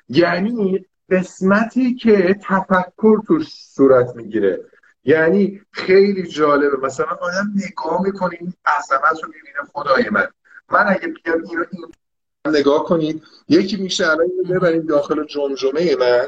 [0.09, 4.65] یعنی قسمتی که تفکر توش صورت می‌گیره.
[5.03, 6.77] یعنی خیلی جالبه.
[6.77, 9.69] مثلا آدم نگاه می‌کنه این عظمت رو می‌بینه.
[9.73, 10.27] خدای من.
[10.73, 16.27] من اگه بیام اینو این نگاه کنید یکی میشه الان اینو ببریم داخل جمجمه من.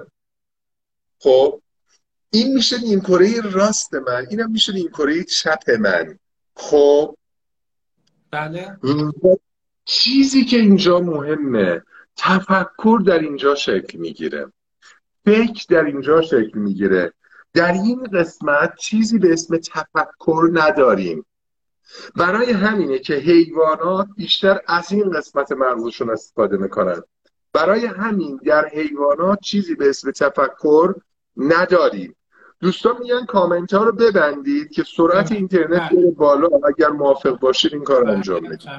[1.20, 1.62] خب؟
[2.30, 4.28] این میشه این کره راست من.
[4.30, 6.20] اینم میشه این کره چپ من.
[6.56, 7.18] خب؟
[8.32, 8.78] بله.
[9.86, 11.84] چیزی که اینجا مهمه
[12.16, 14.52] تفکر در اینجا شکل می‌گیره.
[15.26, 17.14] فکر در اینجا شکل می‌گیره.
[17.54, 21.26] در این قسمت چیزی به اسم تفکر نداریم.
[22.16, 27.02] برای همینه که حیوانات بیشتر از این قسمت مغزشون استفاده می‌کنن.
[27.54, 30.94] برای همین در حیوانات چیزی به اسم تفکر
[31.38, 32.16] نداریم.
[32.60, 36.50] دوستان میگن کامنت ها رو ببندید که سرعت اینترنت بره بالا.
[36.68, 38.70] اگر موافق باشید این کار انجام بدید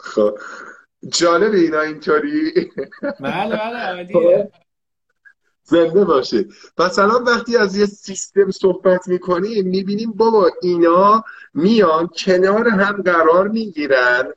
[0.00, 0.38] خب.
[1.08, 2.70] جالب اینا اینطوری.
[3.20, 3.56] بله
[4.14, 4.50] بله
[5.66, 6.44] زنده باشه.
[6.78, 11.24] مثلا وقتی از یه سیستم صحبت می‌کنیم می‌بینیم بابا اینا
[11.54, 14.32] میان کنار هم قرار می‌گیرن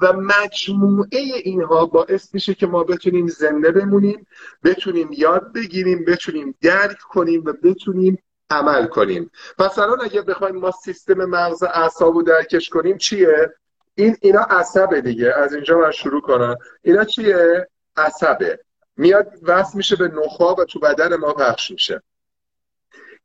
[0.00, 4.26] و مجموعه اینها باعث میشه که ما بتونیم زنده بمونیم
[4.64, 8.18] بتونیم یاد بگیریم بتونیم درک کنیم و بتونیم
[8.50, 9.30] عمل کنیم.
[9.58, 13.54] مثلا اگر بخوایم ما سیستم مغز اعصاب رو درکش کنیم چیه؟
[13.94, 15.32] این اینا عصبه دیگه.
[15.32, 16.56] از اینجا من شروع کنم.
[16.82, 18.58] اینا چیه؟ عصبه.
[18.98, 22.02] میاد وصل میشه به نخا و تو بدن ما پخش میشه.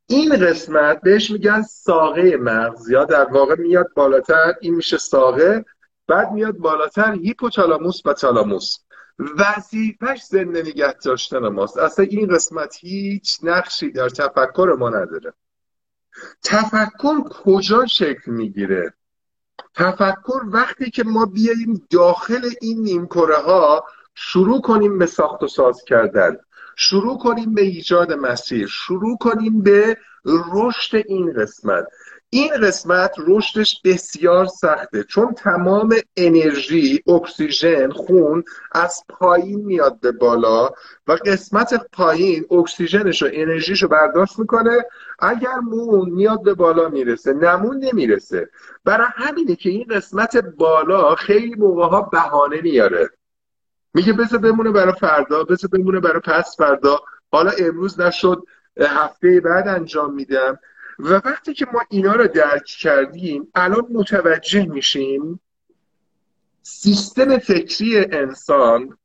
[0.08, 2.90] این قسمت بهش میگن ساقه مغز.
[2.90, 5.66] یا در واقع میاد بالاتر این میشه ساقه.
[6.08, 8.78] بعد میاد بالاتر هیپوتالاموس و تالاموس.
[9.20, 11.78] وظیفش زنده نگه داشتن ماست.
[11.78, 15.34] اصلا این قسمت هیچ نقشی در تفکر ما نداره.
[16.44, 18.94] تفکر کجا شکل می‌گیره؟
[19.76, 25.84] تفکر وقتی که ما بیاییم داخل این نیمکره ها شروع کنیم به ساخت و ساز
[25.84, 26.38] کردن.
[26.76, 28.68] شروع کنیم به ایجاد مسیر.
[28.68, 29.98] شروع کنیم به
[30.54, 31.88] رشد این قسمت.
[32.30, 40.70] این قسمت رشدش بسیار سخته چون تمام انرژی اکسیژن خون از پایین میاد به بالا
[41.08, 44.86] و قسمت پایین اکسیژنش و انرژیش رو برداشت می‌کنه.
[45.20, 48.50] اگر مون میاد به بالا می‌رسه نمون نمی‌رسه.
[48.86, 53.10] برای همینه که این قسمت بالا خیلی موقع ها بهانه میاره.
[53.94, 57.00] میگه بذار بمونه برای فردا بذار بمونه برای پس فردا.
[57.32, 58.44] حالا امروز نشد
[58.82, 60.60] هفته بعد انجام میدم.
[61.00, 65.40] و وقتی که ما اینا رو درک کردیم الان متوجه میشیم
[66.62, 68.98] سیستم فکری انسان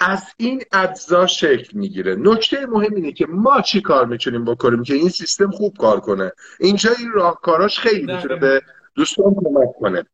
[0.00, 2.16] از این اجزا شکل می‌گیره.
[2.16, 6.32] نکته مهم اینه که ما چی کار می‌تونیم بکنیم که این سیستم خوب کار کنه؟
[6.60, 8.62] اینجا این راهکاراش خیلی می‌تونه به
[8.94, 10.04] دوستان کمک کنه.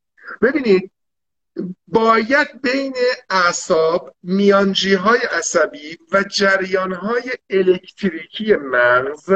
[0.42, 0.90] ببینید
[1.88, 2.94] باید بین
[3.30, 9.32] اعصاب میانجی های عصبی و جریان های الکتریکی مغز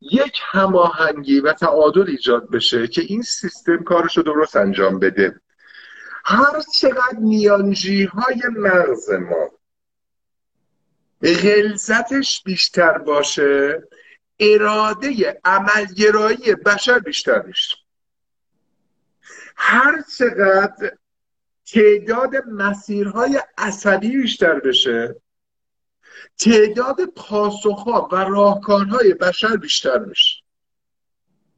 [0.00, 5.40] یک هماهنگی و تعادل ایجاد بشه که این سیستم کارش رو درست انجام بده.
[6.24, 9.50] هر چقدر میانجی های مغز ما
[11.22, 13.82] غلظتش بیشتر باشه
[14.40, 17.76] اراده عملگرایی بشر بیشتر میشه.
[19.56, 20.92] هر چقدر
[21.72, 25.16] تعداد مسیرهای عصبی بیشتر بشه.
[26.38, 30.44] تعداد پاسخها و راهکارهای بشر بیشتر میشه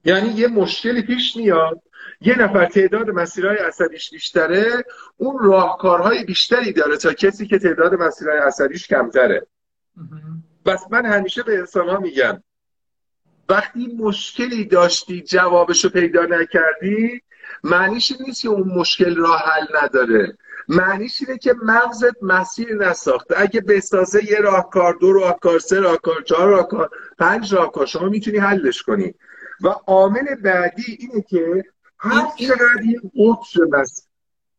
[0.04, 1.82] یعنی یه مشکلی پیش میاد
[2.20, 4.84] یه نفر تعداد مسیرهای عصبیش بیشتره
[5.16, 9.46] اون راهکارهای بیشتری داره تا کسی که تعداد مسیرهای عصبیش کمتره.
[10.66, 12.42] بس من همیشه به انسان ها میگم
[13.48, 17.22] وقتی مشکلی داشتی جوابشو پیدا نکردی
[17.66, 20.36] معنیش نیست که اون مشکل راه حل نداره.
[20.68, 23.34] معنیش اینه که مغزت مسیر نساخته.
[23.40, 28.82] اگه بسازه یه راهکار دو راهکار سه راهکار چهار راهکار پنج راهکار شما می‌تونی حلش
[28.82, 29.14] کنی.
[29.60, 31.64] و عامل بعدی اینه که
[31.98, 34.04] هر چقدر این قطر مسیر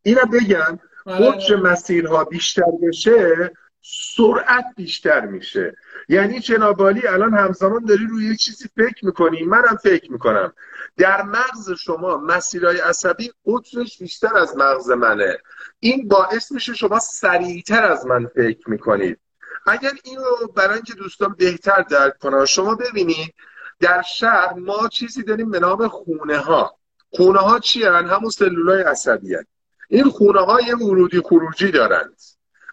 [0.03, 1.31] اینا بگم آره.
[1.31, 3.51] قطر مسیرها بیشتر بشه
[3.89, 5.75] سرعت بیشتر میشه.
[6.09, 9.43] یعنی جنابالی الان همزمان داری روی یه چیزی فکر می‌کنی.
[9.43, 10.53] منم فکر می‌کنم.
[10.97, 15.37] در مغز شما مسیرهای عصبی قطرش بیشتر از مغز منه.
[15.79, 19.19] این باعث میشه شما سریعتر از من فکر می‌کنید.
[19.67, 23.33] اگر این رو برای اینکه دوستان بهتر درک کنن شما ببینید
[23.79, 26.77] در شهر ما چیزی داریم به نام خونه ها
[27.09, 29.45] خونه ها چی هن؟ همون سلولای عصبی هن.
[29.89, 32.21] این خونه ها یه ورودی خروجی دارند.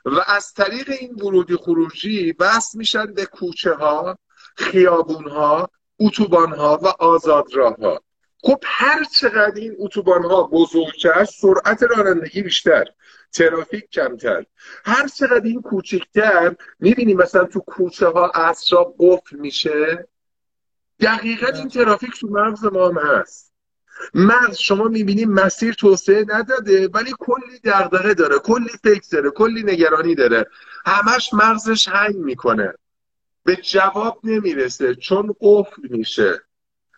[0.04, 4.18] و از طریق این ورودی خروجی بس میشن به کوچه ها
[4.56, 8.00] خیابون ها اتوبان ها و آزادراه ها
[8.42, 12.84] خب هر چقدر این اتوبان ها بزرگتر سرعت رانندگی بیشتر
[13.32, 14.46] ترافیک کمتر.
[14.84, 20.08] هر چقدر این کوچکتر می‌بینی مثلا تو کوچه ها اصرا قفل میشه.
[21.00, 23.53] دقیقا این ترافیک تو مغز ما هم هست.
[24.14, 30.14] مغز شما می‌بینی مسیر توسعه نداده ولی کلی دغدغه داره کلی فکر داره کلی نگرانی
[30.14, 30.46] داره.
[30.86, 32.74] همش مغزش هنگ می‌کنه.
[33.44, 36.42] به جواب نمی‌رسه چون قفل میشه.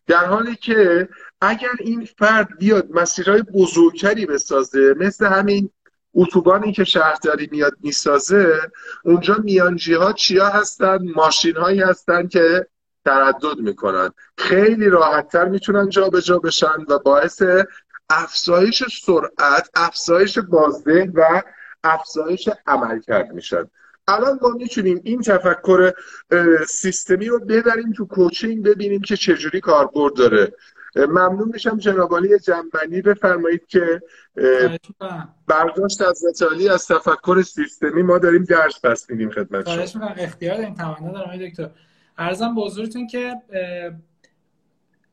[0.06, 1.08] در حالی که
[1.40, 5.70] اگر این فرد بیاد مسیرهای بزرگتری بسازه مثل همین
[6.14, 8.60] اتوبانی که شهرداری میاد می‌سازه
[9.04, 12.66] اونجا میانجی ها چیا هستن؟ ماشین هایی هستن که
[13.06, 14.10] تردد می‌کنن.
[14.38, 17.42] خیلی راحتتر می‌تونن جابجا بشن و باعث
[18.10, 21.42] افزایش سرعت افزایش بازده و
[21.84, 23.64] افزایش عملکرد میشن.
[24.08, 25.92] الان ما می‌تونیم این تفکر
[26.68, 30.52] سیستمی رو ببریم تو کوچینگ ببینیم که چجوری کاربرد داره.
[30.96, 34.02] ممنون میشم جنابالی جنبندی بفرمایید که
[35.46, 40.06] برداشت از علی از تفکر سیستمی ما داریم درس پس میدیم خدمت شما.
[40.06, 41.70] اختیار داریم تمنا دارم دکتر.
[42.18, 43.42] ارزم به حضورتون که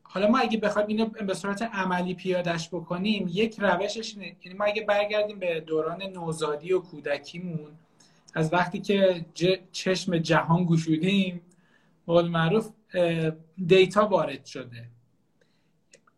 [0.02, 4.36] حالا ما اگه بخوایم اینو به صورت عملی پیادش بکنیم یک روشش اینه.
[4.44, 7.72] یعنی ما اگه برگردیم به دوران نوزادی و کودکیمون
[8.34, 9.26] از وقتی که
[9.72, 11.42] چشم جهان گشودیم
[12.06, 12.70] قول معروف
[13.66, 14.88] data وارد شده.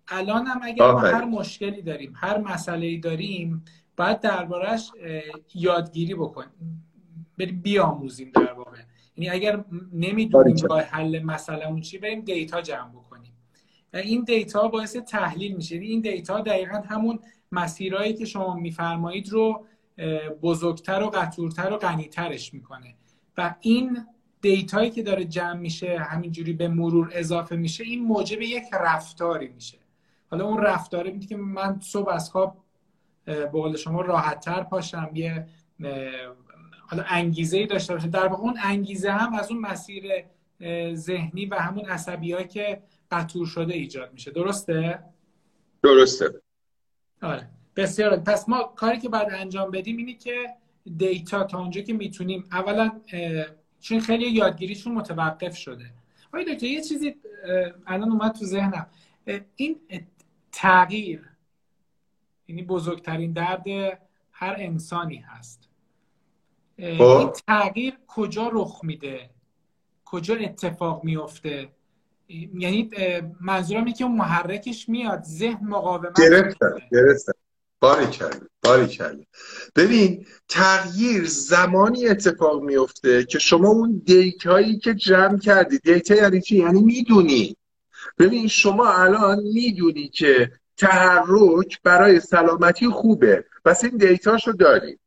[0.08, 3.64] الان هم اگر ما هر مشکلی داریم هر مسئله ای داریم
[3.96, 4.90] باید دربارهش
[5.54, 6.84] یادگیری بکنیم.
[7.38, 8.78] بریم بیاموزیم در واقع.
[9.16, 13.32] یعنی اگر نمی‌دونیم راه حل مسئله چیه بریم data جمع بکنیم.
[13.94, 15.74] این data باعث تحلیل میشه.
[15.74, 17.18] یعنی این data دقیقا همون
[17.52, 19.66] مسیرهایی که شما میفرمایید رو
[20.42, 22.94] بزرگتر و قطورتر و غنیترش می‌کنه.
[23.36, 24.06] و این
[24.40, 29.78] دیتایی که داره جمع میشه همینجوری به مرور اضافه میشه این موجب یک رفتاری میشه.
[30.30, 32.56] حالا اون رفتاره میده که من صبح از خواب
[33.24, 35.46] به قول شما راحتتر پاشم یه
[36.86, 38.08] حالا انگیزه ای داشته باشه.
[38.08, 40.24] در واقع اون انگیزه هم از اون مسیر
[40.94, 44.30] ذهنی و همون عصبی که قطور شده ایجاد میشه.
[44.30, 45.02] درسته؟
[45.82, 46.42] درسته.
[47.22, 47.48] آره.
[47.76, 50.46] بسیار پس ما کاری که باید انجام بدیم اینه که
[50.96, 53.00] دیتا تا اونجا که می‌تونیم اولا
[53.80, 55.90] چون خیلی یادگیریشون متوقف شده.
[56.34, 57.14] آیا دکتر یه چیزی
[57.86, 58.86] الان اومد تو ذهنم.
[59.56, 59.80] این
[60.52, 61.28] تغییر
[62.48, 63.64] یعنی بزرگترین درد
[64.32, 65.65] هر انسانی هست.
[66.78, 69.30] این تغییر کجا رخ میده؟
[70.04, 71.68] کجا اتفاق میفته؟
[72.54, 72.90] یعنی
[73.40, 77.32] منظورم اینه که محرکش میاد ذهن مقاومت گرفتم گرفتم.
[77.80, 79.26] باریکلا باریکلا
[79.76, 86.40] ببین تغییر زمانی اتفاق میفته که شما اون data یی که جمع کردی data یعنی
[86.40, 87.56] چی؟ یعنی می‌دونی.
[88.18, 94.98] ببین شما الان می‌دونی که تحرک برای سلامتی خوبه پس این data شو داری.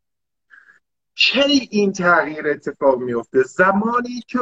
[1.22, 4.40] کی این تغییر اتفاق میفته زمانی که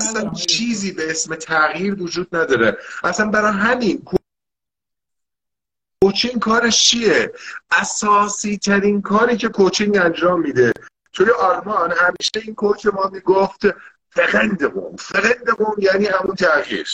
[0.00, 2.78] اصلا چیزی به اسم تغییر وجود نداره.
[3.04, 4.06] اصلا برای همین
[6.02, 7.32] کوچینگ کارش چیه؟
[7.70, 10.72] اساسی ترین کاری که کوچینگ انجام میده.
[11.12, 13.60] توی آلمان همیشه این کوچ ما می‌گفت
[14.10, 14.96] فقندمون.
[14.96, 16.88] فقندمون یعنی همون تغییر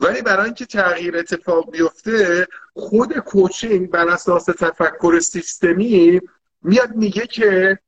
[0.00, 6.20] ولی برای اینکه تغییر اتفاق بیفته خود کوچینگ بر اساس تفکر سیستمی
[6.62, 7.78] میاد میگه که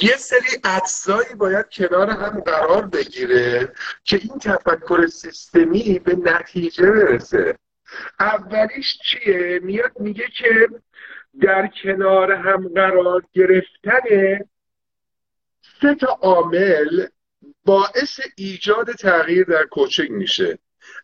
[0.00, 3.72] یه سری اجزایی باید کنار هم قرار بگیره
[4.04, 7.58] که این تفکر سیستمی به نتیجه برسه
[8.20, 10.68] اولیش چیه؟ میاد میگه که
[11.40, 14.38] در کنار هم قرار گرفتن
[15.80, 17.06] سه تا عامل
[17.64, 20.58] باعث ایجاد تغییر در کوچینگ میشه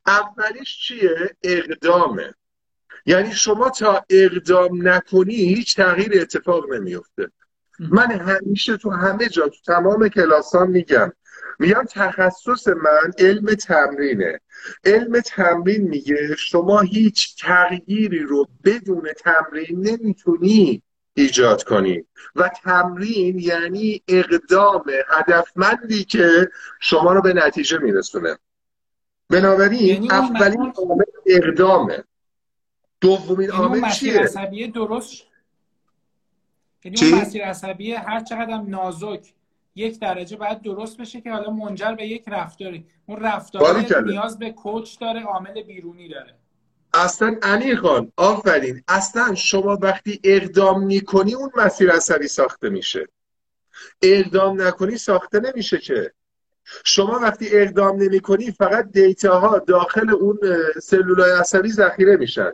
[0.06, 2.34] اولیش چیه؟ اقدامه.
[3.06, 7.28] یعنی شما تا اقدام نکنی هیچ تغییر اتفاق نمیفته.
[7.78, 11.12] من همیشه تو همه جا تو تمام کلاسان میگم.
[11.58, 14.40] میگم تخصص من علم تمرینه.
[14.84, 20.82] علم تمرین میگه شما هیچ تغییری رو بدون تمرین نمی‌تونی
[21.14, 22.04] ایجاد کنی.
[22.36, 26.50] و تمرین یعنی اقدام هدفمندی که
[26.80, 28.38] شما رو به نتیجه میرسونه.
[29.32, 32.04] بنابراین یعنی اولین عامل اقدامه.
[33.00, 35.22] دومین یعنی عامل چیه؟ درست؟
[36.84, 39.32] یعنی اون مسیر عصبی هر چقدر نازک
[39.74, 42.86] یک درجه باید درست بشه که حالا منجر به یک رفتاری.
[43.06, 46.34] اون رفتاری نیاز به کوچ داره عامل بیرونی داره.
[46.94, 48.82] اصلا علی خان آفرین.
[48.88, 53.08] اصلا شما وقتی اقدام می‌کنی اون مسیر عصبی ساخته میشه.
[54.02, 56.12] اقدام نکنی ساخته نمیشه که.
[56.84, 60.38] شما وقتی اقدام نمی کنی فقط دیتاها داخل اون
[60.82, 62.52] سلولای عصبی ذخیره میشن.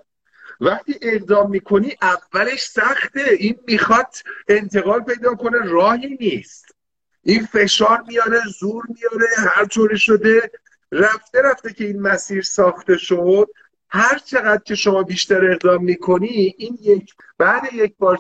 [0.61, 3.21] وقتی اقدام می‌کنی اولش سخته.
[3.39, 4.15] این می‌خواد
[4.49, 5.59] انتقال پیدا کنه.
[5.59, 6.65] راهی نیست.
[7.23, 10.51] این فشار میاره زور میاره هر طوری شده.
[10.93, 13.47] رفته رفته که این مسیر ساخته شد.
[13.91, 18.19] هر چقدر که شما بیشتر اقدام می‌کنی این یک بعد یک بار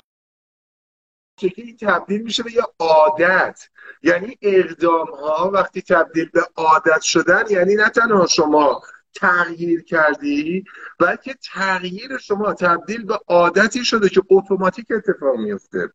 [1.43, 3.69] این تبدیل میشه به یه عادت.
[4.03, 8.83] یعنی اقدام ها وقتی تبدیل به عادت شدن یعنی نه تنها شما
[9.15, 10.65] تغییر کردی
[10.99, 15.93] بلکه تغییر شما تبدیل به عادتی شده که اتوماتیک اتفاق میفته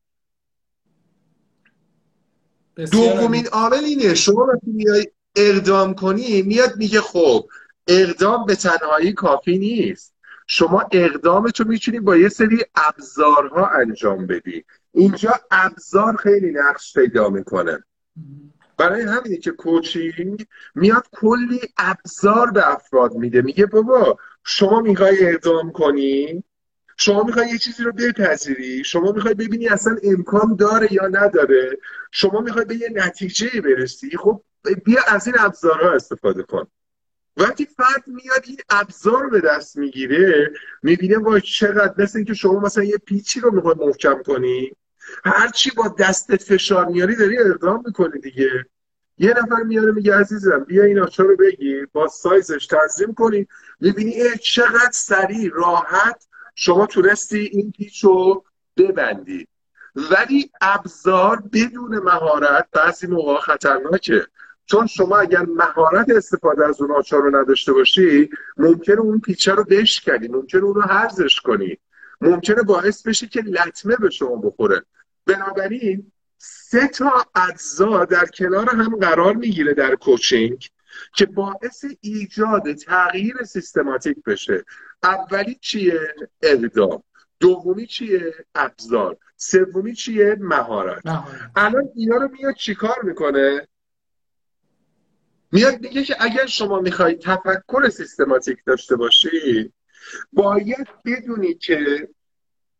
[2.91, 7.47] دومین عامل اینه شما وقتی میای اقدام کنی میاد میگه خب
[7.87, 10.13] اقدام به تنهایی کافی نیست.
[10.47, 14.65] شما اقدامتو می‌تونی با یه سری ابزارها انجام بدی.
[14.93, 17.83] اینجا ابزار خیلی نقش پیدا می‌کنه.
[18.77, 23.41] برای همینه که کوچینگ میاد کلی ابزار به افراد میده.
[23.41, 26.43] میگه بابا شما می‌خوای اقدام کنی؟
[26.97, 31.77] شما می‌خوای یه چیزی رو بپذیری؟ شما می‌خوای ببینی اصلا امکان داره یا نداره؟
[32.11, 34.41] شما می‌خوای به یه نتیجه برسی؟ خب
[34.85, 36.67] بیا از این ابزارها استفاده کن.
[37.37, 40.51] وقتی فرد میاد این ابزار به دست می‌گیره
[40.83, 44.71] می‌بینه وای چقدر مثل اینکه شما مثلا یه پیچی رو می‌خوای محکم کنی.
[45.25, 48.65] هرچی با دستت فشار میاری داری اقدام می‌کنی دیگه.
[49.17, 53.47] یه نفر میاره میگه عزیزم بیا این آچار رو بگیر با سایزش تنظیم کنی.
[53.79, 58.43] می‌بینی چقدر سریع راحت شما تونستی این پیچ رو
[58.77, 59.47] ببندی.
[59.95, 64.27] ولی ابزار بدون مهارت بعضی موقع خطرناکه.
[64.65, 69.63] چون شما اگر مهارت استفاده از اون آچار رو نداشته باشی ممکنه اون پیچه رو
[69.63, 71.77] بشکنی ممکنه اون رو هرزش کنی.
[72.23, 74.81] ممکنه باعث بشه که لطمه به شما بخوره.
[75.25, 80.69] بنابراین سه تا اجزا در کنار هم قرار می‌گیره در کوچینگ
[81.15, 84.65] که باعث ایجاد تغییر سیستماتیک بشه.
[85.03, 85.99] اولی چیه؟
[86.41, 87.03] اقدام.
[87.39, 89.17] دومی چیه؟ ابزار.
[89.37, 91.03] سومی چیه؟ مهارت.
[91.55, 93.67] الان اینا رو میاد چیکار می‌کنه؟
[95.51, 99.73] میاد میگه که اگر شما می‌خواهید تفکر سیستماتیک داشته باشی
[100.33, 102.09] باید بدونی که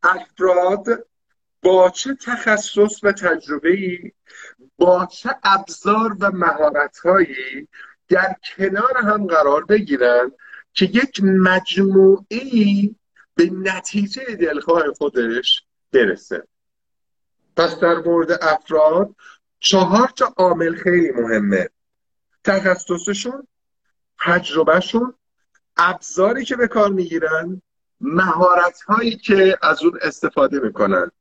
[0.03, 0.85] افراد
[1.61, 4.11] با چه تخصص و تجربه ای
[4.77, 7.67] با چه ابزار و مهارت هایی
[8.09, 10.31] در کنار هم قرار بگیرن
[10.73, 12.95] که یک مجموعی
[13.35, 16.47] به نتیجه دلخواه خودش برسه.
[17.55, 19.15] پس در مورد افراد
[19.59, 21.69] چهار تا عامل خیلی مهمه.
[22.43, 23.47] تخصصشون
[24.19, 25.13] تجربهشون
[25.77, 27.61] ابزاری که به کار می‌گیرن
[28.01, 31.11] مهارت هایی که از اون استفاده می‌کنن.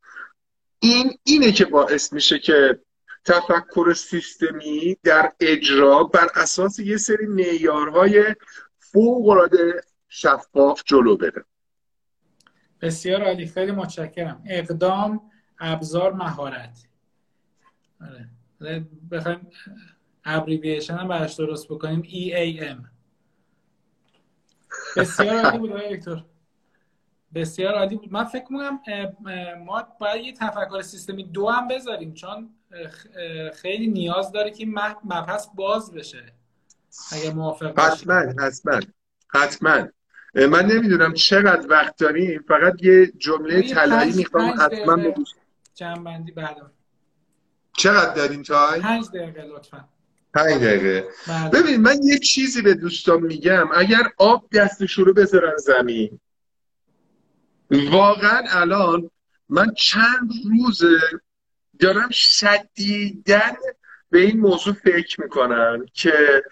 [0.78, 2.80] این اینه که باعث میشه که
[3.24, 8.34] تفکر سیستمی در اجرا بر اساس یه سری معیارهای
[8.78, 11.44] فوق العاده شفاف جلو بره.
[12.80, 14.42] بسیار عالی خیلی متشکرم.
[14.46, 15.20] اقدام
[15.58, 16.78] ابزار مهارت.
[18.00, 18.28] آره.
[19.10, 19.50] بخوایم
[20.24, 22.02] ابریویشن هم براش درست بکنیم.
[22.02, 22.91] EAM
[24.96, 26.24] بسیار عالی بود دکتر
[27.34, 28.12] بسیار عالی بود.
[28.12, 28.80] من فکر می‌کنم
[29.64, 32.50] ما باید یه تفکر سیستمی دو هم بذاریم چون
[33.54, 34.66] خیلی نیاز داره که
[35.04, 36.32] مبحث باز بشه.
[37.12, 38.80] اگر موافق حتما حتما
[39.28, 39.88] حتما.
[40.34, 42.44] من نمی‌دونم چقدر وقت داریم.
[42.48, 45.28] فقط یه جمله طلایی می‌خوام حتما بگوش
[45.74, 46.70] جنبندی بعدم
[47.76, 49.88] چقدر داریم تای؟ پنج دقیقه لطفا.
[50.34, 51.08] پنج دقیقه.
[51.28, 51.50] بله.
[51.50, 53.68] ببین من یه چیزی به دوستان میگم.
[53.74, 56.20] اگر آب دستش رو بذارن زمین
[57.70, 59.10] واقعا الان
[59.48, 60.82] من چند روز
[61.78, 63.52] دارم شدیدن
[64.10, 66.42] به این موضوع فکر می‌کنم که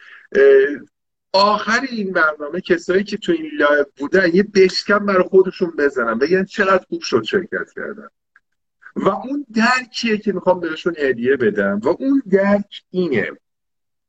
[1.33, 6.19] آخر این برنامه کسایی که تو این لایو بودن یه بشکم برای خودشون بزنن.
[6.19, 8.09] بگن چقدر خوب شد شرکت کردن.
[8.97, 11.81] و اون درکیه که می‌خوام بهشون هدیه بدم.
[11.85, 13.31] و اون درک اینه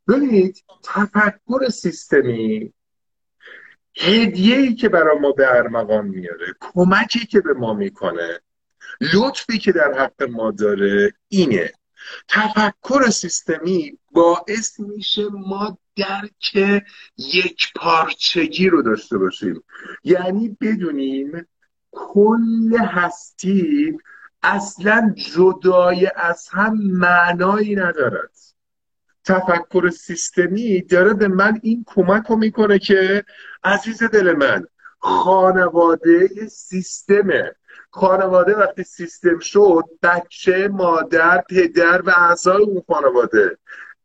[0.07, 2.73] ببینید تفکر سیستمی
[3.97, 8.39] هدیه ای که برای ما به ارمغان میاره کمکی که به ما می‌کنه
[9.13, 11.71] لطفی که در حق ما داره اینه.
[12.27, 16.83] تفکر سیستمی باعث میشه ما درک
[17.17, 19.63] یک پارچگی رو داشته باشیم.
[20.03, 21.47] یعنی بدونیم
[21.91, 23.97] کل هستی
[24.43, 28.50] اصلا جدای از هم معنایی ندارد.
[29.25, 33.23] تفکر سیستمی داره به من این کمک رو می‌کنه که
[33.63, 34.65] عزیز دل من
[34.99, 37.55] خانواده سیستمه.
[37.91, 43.57] خانواده وقتی سیستم شد بچه مادر پدر و اعضای اون خانواده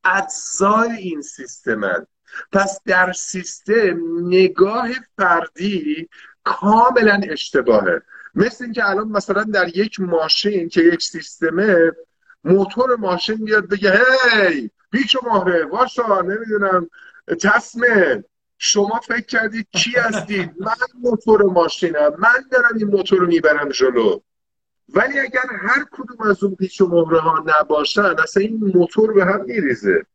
[0.05, 2.07] اجزای این سیستمن.
[2.53, 6.09] پس در سیستم نگاه فردی
[6.45, 8.03] کاملا اشتباهه.
[8.35, 11.93] مثل اینکه الان مثلا در یک ماشین که یک سیستمه
[12.45, 13.93] موتور ماشین بیاد بگه
[14.33, 14.71] هی!
[14.97, 16.91] بیچ ماهره واشا نمی‌دونم.
[17.43, 18.25] تصمه
[18.59, 22.13] شما فکر کردید کی هستید من موتور ماشینم.
[22.19, 24.21] من دارم این موتور رو می‌برم جلو.
[24.89, 29.25] ولی اگر هر کدوم از اون پیچ و مهره ها نباشن اصلا این موتور به
[29.25, 30.07] هم میریزه.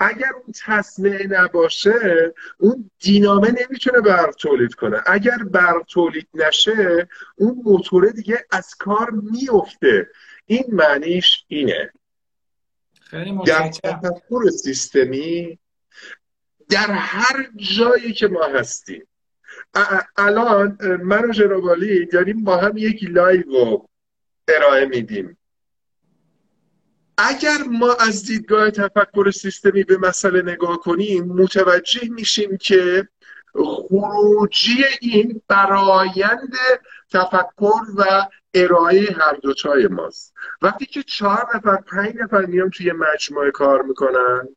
[0.00, 5.02] اگر اون تصمیه نباشه اون دینامه نمی‌تونه برق تولید کنه.
[5.06, 10.08] اگر برق تولید نشه اون موتور دیگه از کار میفته
[10.46, 11.92] این معنیش اینه.
[13.10, 15.58] خیلی در تفکر سیستمی
[16.68, 19.06] در هر جایی که ما هستیم.
[20.16, 23.88] الان من و جنابالی داریم با هم یک لایو رو
[24.48, 25.38] ارائه میدیم.
[27.18, 33.08] اگر ما از دیدگاه تفکر سیستمی به مسئله نگاه کنیم متوجه میشیم که
[33.54, 36.54] خروجی این برایند
[37.12, 40.34] تفکر و ارائه هر دوتای ماست.
[40.62, 44.48] وقتی که چهار نفر پنج نفر میان توی مجموعه کار می‌کنن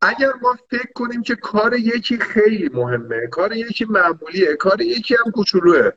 [0.00, 5.32] اگر ما فکر کنیم که کار یکی خیلی مهمه کار یکی معمولیه کار یکی هم
[5.32, 5.90] کوچولوه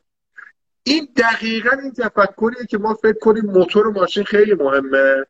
[0.82, 5.26] این دقیقا این تفکریه که ما فکر کنیم موتور ماشین خیلی مهمه.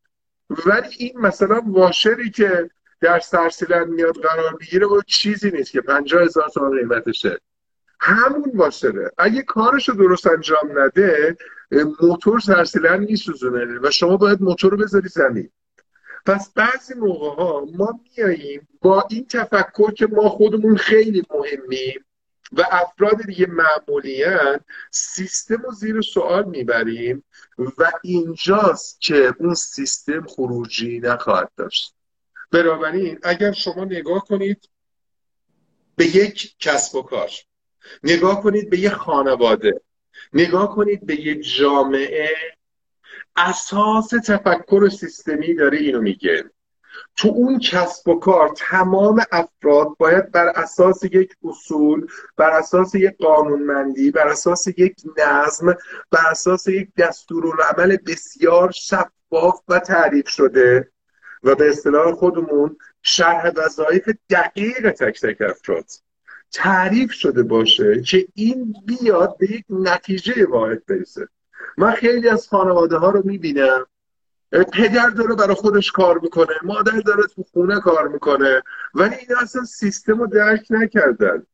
[0.67, 2.71] ولی این مثلا واشری که
[3.01, 7.41] در سرسیلن میاد قرار می‌گیره و چیزی نیست که پنجاه هزار تومن قیمتشه.
[8.01, 11.37] همون واشره اگه کارشو درست انجام نده
[12.03, 15.51] موتور سرسیلن میسوزونه و شما باید موتور رو بذاری زمین.
[16.27, 22.05] پس بعضی موقع ها ما میاییم با این تفکر که ما خودمون خیلی مهمیم
[22.53, 27.25] و افراد دیگه معمولیان سیستم رو زیر سوال می‌بریم
[27.59, 31.96] و اینجاست که اون سیستم خروجی نخواهد داشت.
[32.51, 34.69] بنابراین اگر شما نگاه کنید
[35.97, 37.31] به یک کسب و کار
[38.03, 39.81] نگاه کنید به یک خانواده
[40.33, 42.31] نگاه کنید به یک جامعه
[43.37, 46.45] اساس تفکر سیستمی داره اینو میگه.
[47.17, 53.17] تو اون کسب و کار تمام افراد باید بر اساس یک اصول بر اساس یک
[53.17, 55.75] قانونمندی بر اساس یک نظم
[56.11, 60.93] بر اساس یک دستورالعمل بسیار شفاف و تعریف شده.
[61.47, 65.85] و به اصطلاح خودمون شرح وظایف دقیق تک تک افراد
[66.53, 71.29] تعریف شده باشه که این بیاد به یک نتیجه واحد برسه.
[71.79, 73.87] من خیلی از خانواده ها رو می‌بینم
[74.73, 78.63] پدر داره برای خودش کار می‌کنه مادر داره تو خونه کار می‌کنه
[78.95, 81.47] ولی این اصلا سیستم رو درک نکردن.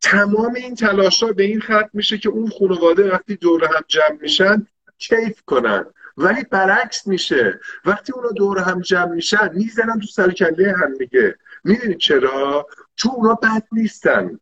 [0.00, 4.18] تمام این تلاش ها به این خط میشه که اون خانواده وقتی دور هم جمع
[4.20, 4.66] میشن
[4.98, 5.86] کیف کنن.
[6.18, 7.60] ولی برعکس میشه.
[7.84, 11.34] وقتی اونا دور هم جمع میشن می‌زنن تو سر کله هم دیگه.
[11.64, 14.40] می‌دونید چرا؟ چون اونا بد نیستن.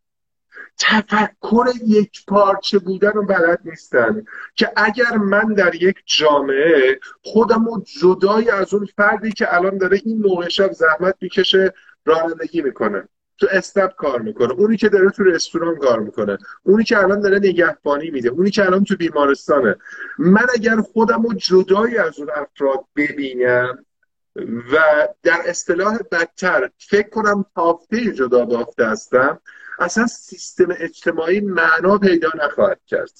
[0.78, 4.24] تفکر یک پارچه بودن رو بلد نیستن.
[4.54, 10.00] که اگر من در یک جامعه خودم رو جدای از اون فردی که الان داره
[10.04, 11.74] این موقع شب زحمت می‌کشه
[12.04, 13.08] رانندگی می‌کنه.
[13.38, 14.52] تو استب کار می‌کنه.
[14.52, 16.38] اونی که داره تو رستوران کار می‌کنه.
[16.62, 18.28] اونی که الان داره نگهبانی میده.
[18.28, 19.76] اونی که الان تو بیمارستانه.
[20.18, 23.84] من اگر خودم رو جدایی از اون افراد ببینم
[24.72, 29.40] و در اصطلاح بدتر فکر کنم تافته جدا بافته هستم
[29.78, 33.10] اصلا سیستم اجتماعی معنا پیدا نخواهد کرد.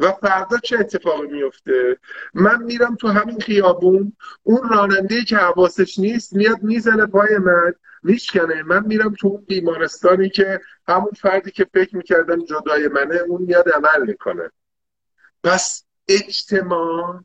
[0.00, 1.98] و فردا چه اتفاقی میفته؟
[2.34, 7.72] من میرم تو همین خیابون اون راننده که حواسش نیست میاد می‌زنه پای من
[8.02, 8.62] میشکنه.
[8.62, 13.68] من میرم تو اون بیمارستانی که همون فردی که فکر می‌کردم جدای منه اون میاد
[13.68, 14.50] عمل می‌کنه.
[15.44, 17.20] پس اجتماع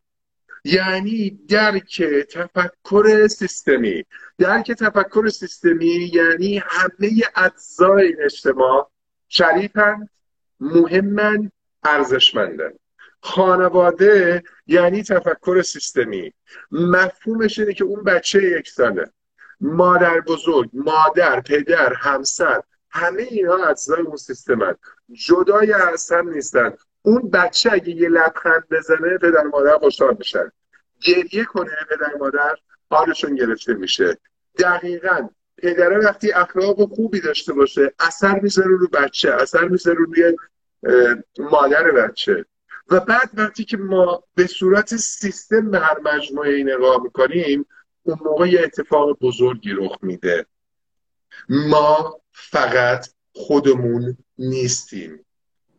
[0.64, 4.06] یعنی درک تفکر سیستمی.
[4.38, 8.92] درک تفکر سیستمی یعنی همه اجزای اجتماع
[9.28, 10.10] شریفن
[10.60, 11.52] مهمن
[11.86, 12.72] ارزشمندن
[13.22, 16.34] خانواده یعنی تفکر سیستمی.
[16.72, 19.12] مفهومش اینه که اون بچه یک ساله
[19.62, 24.76] مادر بزرگ مادر پدر همسر همه اینها اجزای اون سیستمن
[25.28, 26.74] جدای از هم نیستن.
[27.02, 30.52] اون بچه اگه یه لبخند بزنه پدر مادر خوشحال میشن.
[31.02, 32.56] گریه کنه پدر مادر
[32.90, 34.18] حالشون گرفته میشه.
[34.60, 40.36] دقیقا پدره وقتی اخلاق خوبی داشته باشه اثر می‌ذاره رو بچه اثر می‌ذاره روی
[41.40, 42.46] مادر بچه.
[42.90, 47.66] و بعد وقتی که ما به صورت سیستم به هر مجموعه نگاه می‌کنیم
[48.04, 50.46] اون موقع یه اتفاق بزرگی رخ میده.
[51.50, 55.26] ما فقط خودمون نیستیم.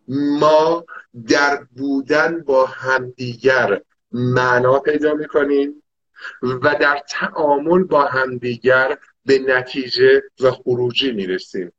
[0.08, 0.84] ما
[1.28, 3.80] در بودن با همدیگر
[4.12, 5.82] معنا پیدا می‌کنیم
[6.42, 11.72] و در تعامل با همدیگر به نتیجه و خروجی می‌رسیم.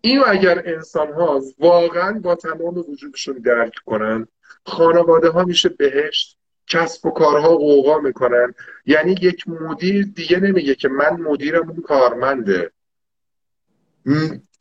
[0.00, 4.26] اینو اگر انسان ها واقعا با تمام وجودشون درک کنن
[4.66, 8.54] خانواده ها میشه بهشت کسب و کارها قوقا می‌کنن.
[8.86, 12.70] یعنی یک مدیر دیگه نمیگه که من مدیرم اون کارمنده.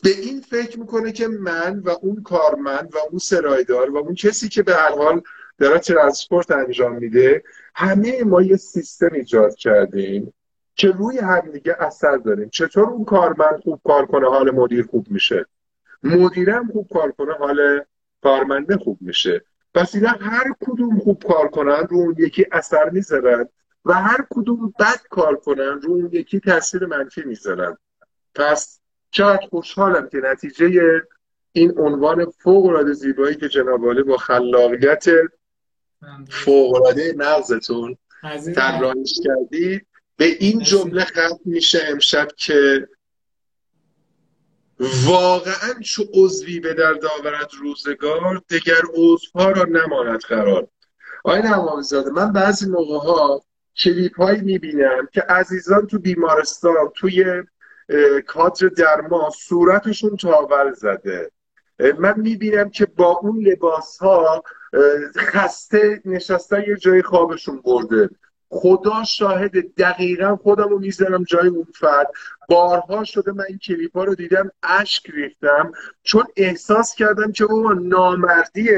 [0.03, 4.49] به این فکر می‌کنه که من و اون کارمند و اون سرایدار و اون کسی
[4.49, 5.21] که به هر حال
[5.57, 7.43] داره ترانسپورت انجام میده
[7.75, 10.33] همه ما یه سیستم ایجاد کردیم.
[10.79, 15.07] که روی هم دیگه اثر داریم چطور اون کارمند خوب کار کنه حال مدیر خوب
[15.09, 15.45] میشه؟
[16.03, 17.83] مدیرم خوب کار کنه حال
[18.23, 19.45] کارمنده خوب میشه.
[19.73, 23.45] پس اینا هر کدوم خوب کار کنن رو اون یکی اثر می‌ذارن
[23.85, 27.77] و هر کدوم بد کار کنن رو اون یکی تاثیر منفی می‌ذارن.
[28.35, 28.79] پس
[29.11, 31.01] چقدر خوشحالم که نتیجه
[31.51, 35.05] این عنوان فوق العاده زیبایی که جناب با خلاقیت
[36.29, 37.97] فوقلاده مغزتون
[38.55, 39.88] طراحیش کردید.
[40.19, 42.87] به این جمله ختم میشه امشب که
[45.05, 50.67] واقعا چو عضوی به در داورد روزگار دگر عضوها را نماند قرار.
[51.23, 53.43] آقای نمامزاده من بعضی موقع ها
[53.77, 57.43] کلیپ هایی می‌بینم که عزیزان تو بیمارستان توی
[58.27, 61.31] کادر درما صورتشون تاول زده.
[61.97, 64.43] من می‌بینم که با اون لباس ها
[65.17, 68.09] خسته نشسته یه جای خوابشون برده.
[68.49, 72.07] خدا شاهد دقیقا خودم رو می‌زنم جای اون فرد.
[72.49, 75.71] بارها شده من این کلیپ ها رو دیدم اشک ریختم
[76.03, 78.69] چون احساس کردم که بابا نامردی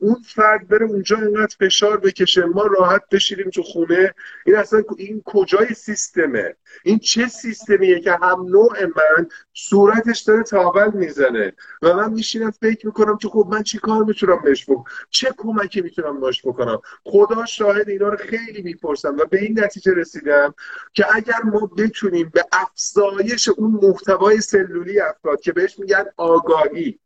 [0.00, 4.14] اون فرد بره اونجا اینقدر فشار بکشه ما راحت بشیریم تو خونه.
[4.46, 10.90] این اصلا این کجای سیستمه؟ این چه سیستمیه که هم نوع من صورتش داره تاول
[10.94, 15.28] می‌زنه و من میشینم فکر می‌کنم که خب من چی کار می‌تونم بهش بکنم؟ چه
[15.36, 20.54] کمکی می‌تونم باش بکنم؟ خدا شاهد اینا رو خیلی می‌پرسم و به این نتیجه رسیدم
[20.92, 26.98] که اگر ما بتونیم به افزایش اون محتوای سلولی افراد که بهش میگن آگاهی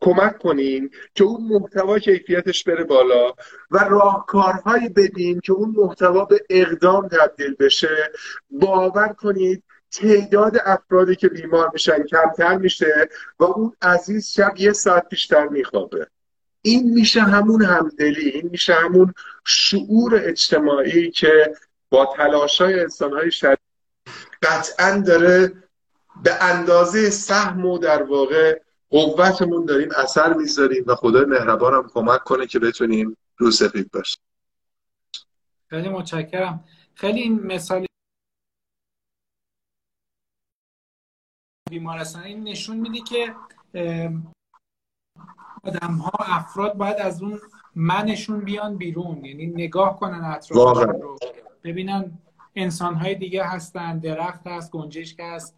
[0.00, 3.32] کمک کنیم که اون محتوا کیفیتش بره بالا
[3.70, 8.10] و راهکارهایی بدیم که اون محتوا به اقدام تبدیل بشه.
[8.50, 15.08] باور کنید تعداد افرادی که بیمار میشن کمتر میشه و اون عزیز شب یه ساعت
[15.08, 16.06] بیشتر میخوابه.
[16.62, 19.14] این میشه همون همدلی این میشه همون
[19.44, 21.54] شعور اجتماعی که
[21.90, 23.58] با تلاشای انسانهای شدید
[24.42, 25.52] قطعا داره
[26.22, 28.60] به اندازه سهم و در واقع
[29.02, 34.22] قوتمون داریم اثر می‌ذاریم و خدای مهربان هم کمک کنه که بتونیم رو سفید باشیم.
[35.66, 36.64] خیلی متشکرم.
[36.94, 37.86] خیلی این مثال
[41.70, 43.34] بیمارستان این نشون میده که
[45.64, 47.40] آدم ها افراد باید از اون
[47.74, 51.18] منشون بیان بیرون یعنی نگاه کنن اطرافشون رو.
[51.64, 52.18] ببینن
[52.54, 55.56] انسان های دیگه هستن درخت هست گنجشک هست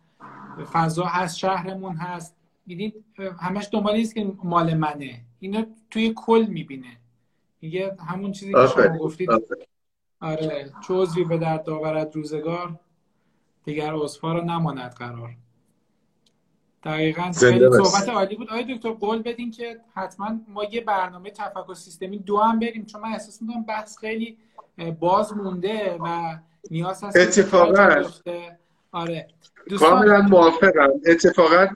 [0.73, 2.37] فضا هست شهرمون هست.
[2.67, 3.05] می‌دید
[3.41, 5.21] همش دنبال نیست که مال منه.
[5.41, 6.97] اینو توی کل می‌بینه.
[7.61, 9.29] میگه همون چیزی که شما گفتید.
[10.21, 12.81] آره چوزی به در داورد روزگار
[13.65, 15.37] دیگر عضفا رو نماند قرار.
[16.83, 18.51] دقیقا خیلی صحبت عالی بود.
[18.51, 23.01] آیا دکتر قول بدین که حتما ما یه برنامه تفکر سیستمی دو هم بریم چون
[23.01, 24.39] من احساس می‌کنم بحث خیلی
[25.01, 26.37] باز مونده و
[26.71, 28.03] نیاز هست اتفاقا.
[28.93, 29.29] آره.
[29.79, 30.91] کاملا موافقم.
[31.07, 31.67] اتفاقا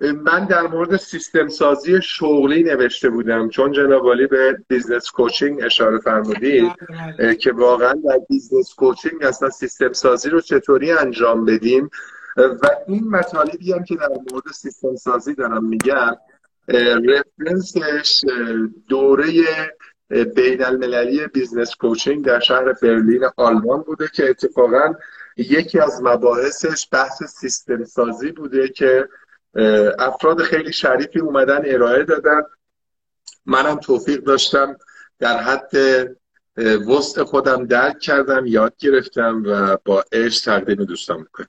[0.00, 6.72] من در مورد سیستم سازی شغلی نوشته بودم چون جناب به business coaching اشاره فرمودید
[6.88, 7.34] بله، بله.
[7.34, 11.90] که واقعا در business coaching اصلا سیستم سازی رو چطوری انجام بدیم
[12.36, 16.16] و این مطالبی هم که در مورد سیستم سازی دارم میگم
[16.68, 18.24] reference ش
[18.88, 19.26] دوره
[20.08, 24.94] بین المللی business coaching در شهر برلین آلمان بوده که اتفاقا
[25.36, 29.08] یکی از مباحثش بحث سیستم سازی بوده که
[29.98, 32.42] افراد خیلی شریفی اومدن ارائه دادن.
[33.46, 34.76] منم توفیق داشتم
[35.18, 35.72] در حد
[36.88, 41.48] وسع خودم درک کردم یاد گرفتم و با عشق تقدیم دوستان می‌کنم.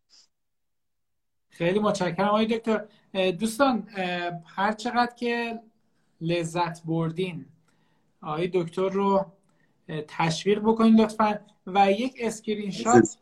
[1.49, 2.27] خیلی متشکرم.
[2.27, 2.85] آقای دکتر
[3.31, 3.87] دوستان
[4.45, 5.59] هر چقدر که
[6.21, 7.45] لذت بردین
[8.21, 9.25] آقای دکتر رو
[10.07, 11.39] تشویق بکنید لطفا.
[11.67, 13.17] و یک اسکرین شات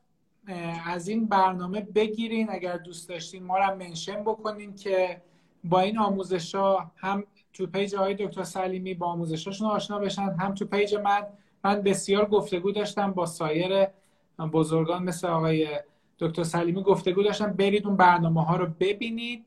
[0.85, 2.49] از این برنامه بگیرین.
[2.49, 5.21] اگر دوست داشتین ما رو mention بکنین که
[5.63, 7.23] با این آموزش ها هم
[7.53, 11.21] تو page آقای دکتر سلیمی با آموزشاشون آشنا بشن هم تو page من.
[11.63, 13.87] من بسیار گفتگو داشتم با سایر
[14.53, 15.67] بزرگان مثل آقای
[16.19, 17.53] دکتر سلیمی گفتگو داشتم.
[17.53, 19.45] برید اون برنامه ها رو ببینید.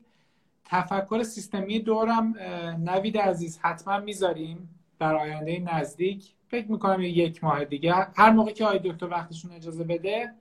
[0.65, 2.35] تفکر سیستمی دو رم
[2.79, 6.33] نوید عزیز حتما می‌ذاریم در آینده نزدیک.
[6.47, 7.93] فکر می‌کنم یک ماه دیگه.
[7.93, 10.33] هر موقع که آقای دکتر وقتشون اجازه بده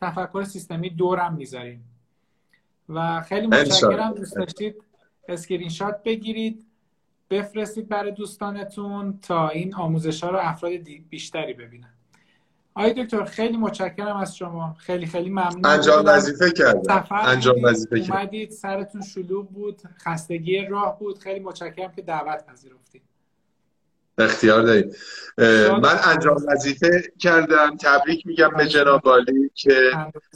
[0.00, 1.84] تفکر سیستمی دو رم می‌ذاریم.
[2.88, 4.74] و خیلی متشکرم دوست داشتید
[5.28, 6.66] اسکرین شات بگیرید
[7.30, 10.72] بفرستید برای دوستانتون تا این آموزش ها رو افراد
[11.10, 11.92] بیشتری ببینن.
[12.74, 14.76] آقای دکتر خیلی متشکرم از شما.
[14.78, 15.66] خیلی خیلی ممنون.
[15.66, 17.06] انجام وظیفه کردم.
[17.10, 18.12] انجام وظیفه کردم.
[18.12, 21.18] اومدید سرتون شلوغ بود خستگی راه بود.
[21.18, 23.02] خیلی متشکرم که دعوت پذیرفتید.
[24.18, 24.96] اختیار دارید
[25.82, 27.76] من انجام وظیفه کردم.
[27.76, 29.90] تبریک میگم به جناب عالی که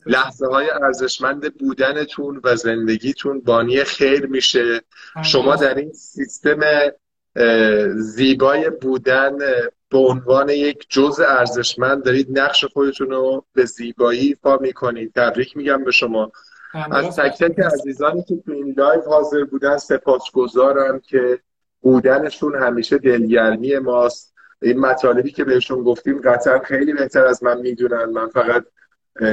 [0.06, 4.80] لحظه های ارزشمند بودنتون و زندگیتون بانی خیر میشه.
[5.24, 6.60] شما در این سیستم
[7.94, 9.38] زیبای بودن
[9.90, 15.12] به عنوان یک جز ارزشمند دارید نقش خودتون رو به زیبایی ایفا می‌کنید.
[15.14, 16.32] تبریک میگم به شما.
[16.90, 21.40] از تک تک عزیزانی که تو این live حاضر بودن سپاسگزارم که
[21.82, 24.34] بودنشون همیشه دلگرمی ماست.
[24.62, 28.04] این مطالبی که بهشون گفتیم قطعا خیلی بهتر از من می‌دونن.
[28.04, 28.64] من فقط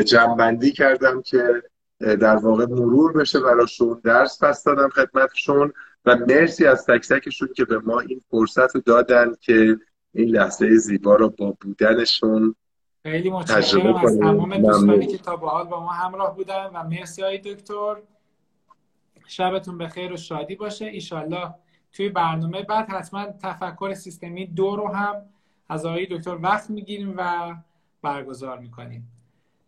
[0.06, 1.64] جمعبندی کردم که
[2.00, 5.74] در واقع مرور بشه براشون درس پس دادم خدمتشون
[6.06, 9.78] و مرسی از تک تکشون که به ما این فرصت رو دادن که
[10.14, 12.56] این لحظه زیبا رو با بودنشون
[13.04, 17.22] خیلی متشکرم از تمام دوستانی که تا به حال با ما همراه بودن و مرسی
[17.22, 17.96] های دکتر.
[19.28, 20.86] شبتون به خیر و شادی باشه.
[20.86, 21.54] ایشالله
[21.94, 22.64] توی برنامه.
[22.64, 25.16] بعد حتما تفکر سیستمی دو رو هم
[25.70, 27.56] از آقای دکتر وقت می‌گیریم و
[28.02, 29.12] برگزار می‌کنیم.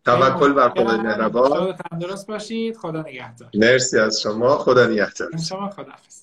[0.04, 1.72] توکل بر خدای مهربان.
[1.72, 2.76] تندرست باشید.
[2.76, 3.50] خدا نگهدار.
[3.54, 4.58] مرسی از شما.
[4.58, 5.36] خدا نگهدار.
[5.48, 6.22] شما خدا حافظ